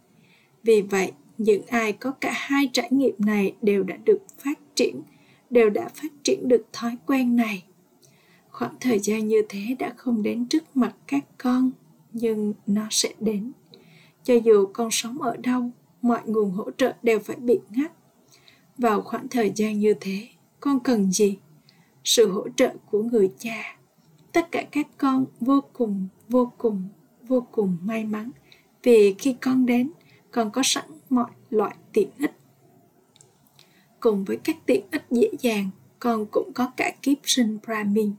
Vì 0.64 0.82
vậy, 0.82 1.12
những 1.38 1.62
ai 1.68 1.94
có 1.94 2.12
cả 2.12 2.32
hai 2.34 2.70
trải 2.74 2.88
nghiệm 2.92 3.16
này 3.18 3.56
đều 3.62 3.84
đã 3.84 3.98
được 4.06 4.22
phát 4.44 4.60
triển, 4.76 5.02
đều 5.50 5.70
đã 5.70 5.88
phát 5.88 6.12
triển 6.24 6.48
được 6.48 6.66
thói 6.74 6.98
quen 7.06 7.36
này 7.36 7.64
khoảng 8.60 8.76
thời 8.80 9.00
gian 9.00 9.28
như 9.28 9.42
thế 9.50 9.76
đã 9.80 9.94
không 9.98 10.24
đến 10.24 10.46
trước 10.46 10.78
mặt 10.78 10.96
các 11.08 11.26
con, 11.38 11.72
nhưng 12.14 12.54
nó 12.68 12.88
sẽ 12.92 13.14
đến. 13.20 13.52
Cho 14.24 14.34
dù 14.34 14.66
con 14.74 14.92
sống 14.92 15.22
ở 15.22 15.38
đâu, 15.38 15.70
mọi 16.02 16.22
nguồn 16.26 16.52
hỗ 16.52 16.72
trợ 16.72 16.94
đều 17.04 17.20
phải 17.20 17.36
bị 17.36 17.60
ngắt. 17.70 17.92
Vào 18.78 19.02
khoảng 19.02 19.28
thời 19.28 19.52
gian 19.56 19.80
như 19.80 19.94
thế, 20.02 20.28
con 20.60 20.80
cần 20.80 21.12
gì? 21.12 21.38
Sự 22.04 22.32
hỗ 22.32 22.50
trợ 22.50 22.74
của 22.92 23.04
người 23.04 23.32
cha. 23.40 23.78
Tất 24.32 24.52
cả 24.52 24.64
các 24.72 24.88
con 24.98 25.26
vô 25.40 25.64
cùng 25.74 26.08
vô 26.30 26.54
cùng 26.58 26.84
vô 27.28 27.48
cùng 27.52 27.78
may 27.84 28.06
mắn 28.06 28.32
vì 28.84 29.16
khi 29.18 29.36
con 29.42 29.66
đến, 29.66 29.92
con 30.32 30.52
có 30.52 30.62
sẵn 30.66 30.86
mọi 31.10 31.32
loại 31.50 31.76
tiện 31.94 32.10
ích. 32.20 32.34
Cùng 34.00 34.24
với 34.24 34.38
các 34.38 34.56
tiện 34.66 34.82
ích 34.92 35.04
dễ 35.12 35.30
dàng, 35.40 35.70
con 36.00 36.26
cũng 36.32 36.52
có 36.54 36.72
cả 36.78 36.92
kiếp 37.02 37.18
sinh 37.24 37.58
brahmin 37.66 38.14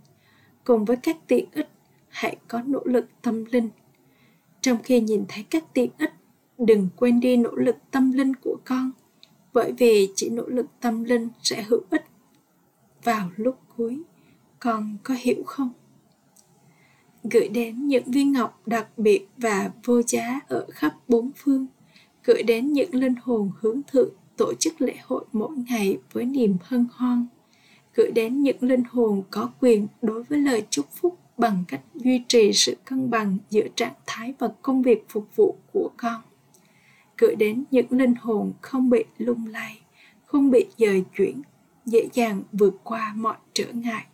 cùng 0.71 0.85
với 0.85 0.97
các 0.97 1.17
tiện 1.27 1.45
ích, 1.53 1.69
hãy 2.09 2.37
có 2.49 2.63
nỗ 2.67 2.81
lực 2.85 3.07
tâm 3.23 3.45
linh. 3.45 3.69
Trong 4.61 4.79
khi 4.83 5.01
nhìn 5.01 5.25
thấy 5.29 5.45
các 5.51 5.65
tiện 5.75 5.91
ích, 5.99 6.13
đừng 6.59 6.89
quên 6.97 7.21
đi 7.21 7.37
nỗ 7.37 7.51
lực 7.51 7.77
tâm 7.91 8.13
linh 8.13 8.35
của 8.35 8.57
con, 8.65 8.91
bởi 9.53 9.73
vì 9.79 10.09
chỉ 10.15 10.31
nỗ 10.31 10.47
lực 10.47 10.67
tâm 10.81 11.05
linh 11.05 11.29
sẽ 11.43 11.63
hữu 11.63 11.81
ích. 11.91 12.05
Vào 13.05 13.31
lúc 13.37 13.59
cuối, 13.77 14.03
con 14.59 14.97
có 15.03 15.15
hiểu 15.19 15.43
không? 15.47 15.71
Gửi 17.25 17.49
đến 17.49 17.87
những 17.87 18.11
viên 18.11 18.33
ngọc 18.33 18.63
đặc 18.67 18.99
biệt 18.99 19.29
và 19.37 19.71
vô 19.85 20.03
giá 20.03 20.41
ở 20.49 20.67
khắp 20.71 20.97
bốn 21.09 21.31
phương. 21.37 21.67
Gửi 22.25 22.43
đến 22.43 22.73
những 22.73 22.95
linh 22.95 23.15
hồn 23.23 23.51
hướng 23.61 23.81
thượng 23.83 24.15
tổ 24.37 24.55
chức 24.55 24.81
lễ 24.81 24.95
hội 25.03 25.25
mỗi 25.33 25.57
ngày 25.57 25.99
với 26.13 26.25
niềm 26.25 26.57
hân 26.63 26.87
hoan 26.93 27.27
gửi 27.95 28.11
đến 28.11 28.43
những 28.43 28.63
linh 28.63 28.85
hồn 28.91 29.23
có 29.31 29.51
quyền 29.61 29.87
đối 30.03 30.23
với 30.23 30.39
lời 30.39 30.67
chúc 30.71 30.87
phúc 30.93 31.19
bằng 31.39 31.65
cách 31.69 31.81
duy 31.95 32.23
trì 32.29 32.53
sự 32.53 32.77
cân 32.85 33.11
bằng 33.11 33.39
giữa 33.51 33.67
trạng 33.77 33.95
thái 34.07 34.35
và 34.39 34.49
công 34.63 34.83
việc 34.83 35.05
phục 35.09 35.37
vụ 35.37 35.57
của 35.73 35.91
con. 35.97 36.23
Gửi 37.19 37.35
đến 37.35 37.65
những 37.71 37.87
linh 37.91 38.15
hồn 38.15 38.53
không 38.61 38.91
bị 38.91 39.05
lung 39.19 39.47
lay, 39.47 39.81
không 40.25 40.51
bị 40.51 40.67
dời 40.79 41.05
chuyển, 41.17 41.43
dễ 41.87 42.09
dàng 42.13 42.43
vượt 42.53 42.75
qua 42.85 43.13
mọi 43.17 43.37
trở 43.53 43.73
ngại. 43.73 44.05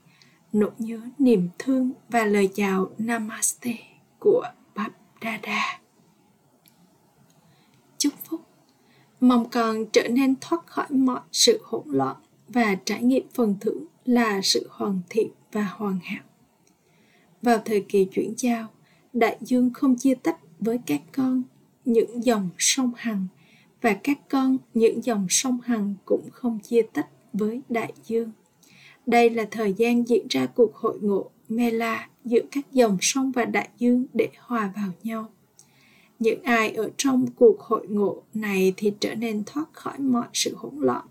Nỗi 0.53 0.71
nhớ, 0.79 1.01
niềm 1.19 1.49
thương 1.59 1.93
và 2.09 2.25
lời 2.25 2.49
chào 2.55 2.91
namaste 2.99 3.75
của 4.19 4.45
Bab 4.75 4.93
Dada. 5.23 5.81
Chúc 7.99 8.12
phúc. 8.25 8.41
Mong 9.21 9.49
con 9.49 9.85
trở 9.93 10.09
nên 10.09 10.35
thoát 10.41 10.67
khỏi 10.67 10.87
mọi 10.91 11.21
sự 11.33 11.61
hỗn 11.65 11.83
loạn 11.87 12.17
và 12.49 12.75
trải 12.85 13.03
nghiệm 13.03 13.27
phần 13.35 13.57
thưởng 13.61 13.85
là 14.05 14.41
sự 14.43 14.67
hoàn 14.71 15.01
thiện 15.11 15.29
và 15.53 15.65
hoàn 15.65 15.99
hảo. 16.03 16.23
Vào 17.43 17.59
thời 17.65 17.81
kỳ 17.81 18.05
chuyển 18.05 18.35
giao, 18.37 18.67
đại 19.13 19.37
dương 19.41 19.71
không 19.75 19.97
chia 19.97 20.15
tách 20.15 20.39
với 20.61 20.79
các 20.87 21.03
con 21.13 21.43
những 21.85 22.25
dòng 22.25 22.49
sông 22.59 22.93
Hằng 22.97 23.27
và 23.81 23.97
các 24.03 24.19
con 24.29 24.59
những 24.75 25.05
dòng 25.05 25.27
sông 25.31 25.59
Hằng 25.65 25.95
cũng 26.05 26.29
không 26.33 26.59
chia 26.59 26.83
tách 26.93 27.09
với 27.33 27.61
đại 27.69 27.93
dương. 28.05 28.33
Đây 29.07 29.31
là 29.31 29.47
thời 29.51 29.75
gian 29.75 30.09
diễn 30.09 30.27
ra 30.31 30.47
cuộc 30.47 30.75
hội 30.75 30.99
ngộ 31.03 31.31
Mela 31.49 32.09
giữa 32.25 32.41
các 32.51 32.73
dòng 32.73 32.99
sông 33.01 33.33
và 33.33 33.45
đại 33.45 33.69
dương 33.79 34.07
để 34.15 34.29
hòa 34.39 34.73
vào 34.77 34.91
nhau. 35.03 35.31
Những 36.19 36.43
ai 36.43 36.71
ở 36.71 36.91
trong 36.97 37.27
cuộc 37.37 37.61
hội 37.61 37.87
ngộ 37.89 38.23
này 38.35 38.75
thì 38.77 38.93
trở 39.01 39.15
nên 39.15 39.43
thoát 39.47 39.65
khỏi 39.73 39.99
mọi 39.99 40.27
sự 40.33 40.55
hỗn 40.57 40.75
loạn 40.81 41.05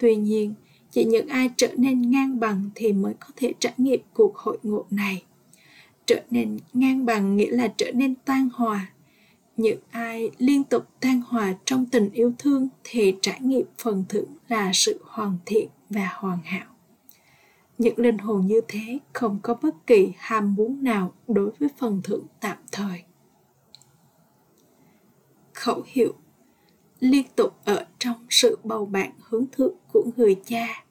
Tuy 0.00 0.16
nhiên, 0.16 0.54
chỉ 0.90 1.04
những 1.04 1.28
ai 1.28 1.50
trở 1.56 1.68
nên 1.76 2.10
ngang 2.10 2.40
bằng 2.40 2.70
thì 2.74 2.92
mới 2.92 3.14
có 3.20 3.26
thể 3.36 3.52
trải 3.58 3.72
nghiệm 3.76 4.00
cuộc 4.14 4.36
hội 4.36 4.58
ngộ 4.62 4.86
này. 4.90 5.22
Trở 6.06 6.22
nên 6.30 6.58
ngang 6.72 7.06
bằng 7.06 7.36
nghĩa 7.36 7.50
là 7.50 7.72
trở 7.76 7.92
nên 7.92 8.14
tan 8.14 8.48
hòa. 8.54 8.92
Những 9.56 9.78
ai 9.90 10.30
liên 10.38 10.64
tục 10.64 10.84
tan 11.00 11.20
hòa 11.20 11.54
trong 11.64 11.86
tình 11.86 12.10
yêu 12.12 12.32
thương 12.38 12.68
thì 12.84 13.14
trải 13.22 13.40
nghiệm 13.40 13.66
phần 13.78 14.04
thưởng 14.08 14.28
là 14.48 14.70
sự 14.74 15.00
hoàn 15.04 15.38
thiện 15.46 15.68
và 15.90 16.08
hoàn 16.14 16.38
hảo. 16.44 16.66
Những 17.78 17.98
linh 17.98 18.18
hồn 18.18 18.46
như 18.46 18.60
thế 18.68 18.98
không 19.12 19.38
có 19.42 19.54
bất 19.62 19.86
kỳ 19.86 20.12
ham 20.18 20.54
muốn 20.54 20.84
nào 20.84 21.12
đối 21.28 21.50
với 21.58 21.68
phần 21.78 22.00
thưởng 22.04 22.26
tạm 22.40 22.56
thời. 22.72 23.02
Khẩu 25.52 25.82
hiệu 25.86 26.14
liên 27.00 27.26
tục 27.36 27.56
ở 27.64 27.86
trong 27.98 28.26
sự 28.30 28.58
bầu 28.64 28.86
bạn 28.86 29.10
hướng 29.20 29.46
thượng 29.52 29.74
của 29.92 30.04
người 30.16 30.40
cha, 30.46 30.84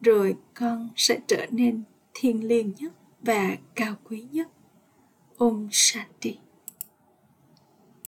rồi 0.00 0.36
con 0.54 0.88
sẽ 0.96 1.20
trở 1.26 1.46
nên 1.50 1.82
thiêng 2.14 2.48
liêng 2.48 2.72
nhất 2.78 2.92
và 3.22 3.56
cao 3.74 3.94
quý 4.04 4.24
nhất. 4.32 4.48
Om 5.36 5.68
shanti. 5.72 6.43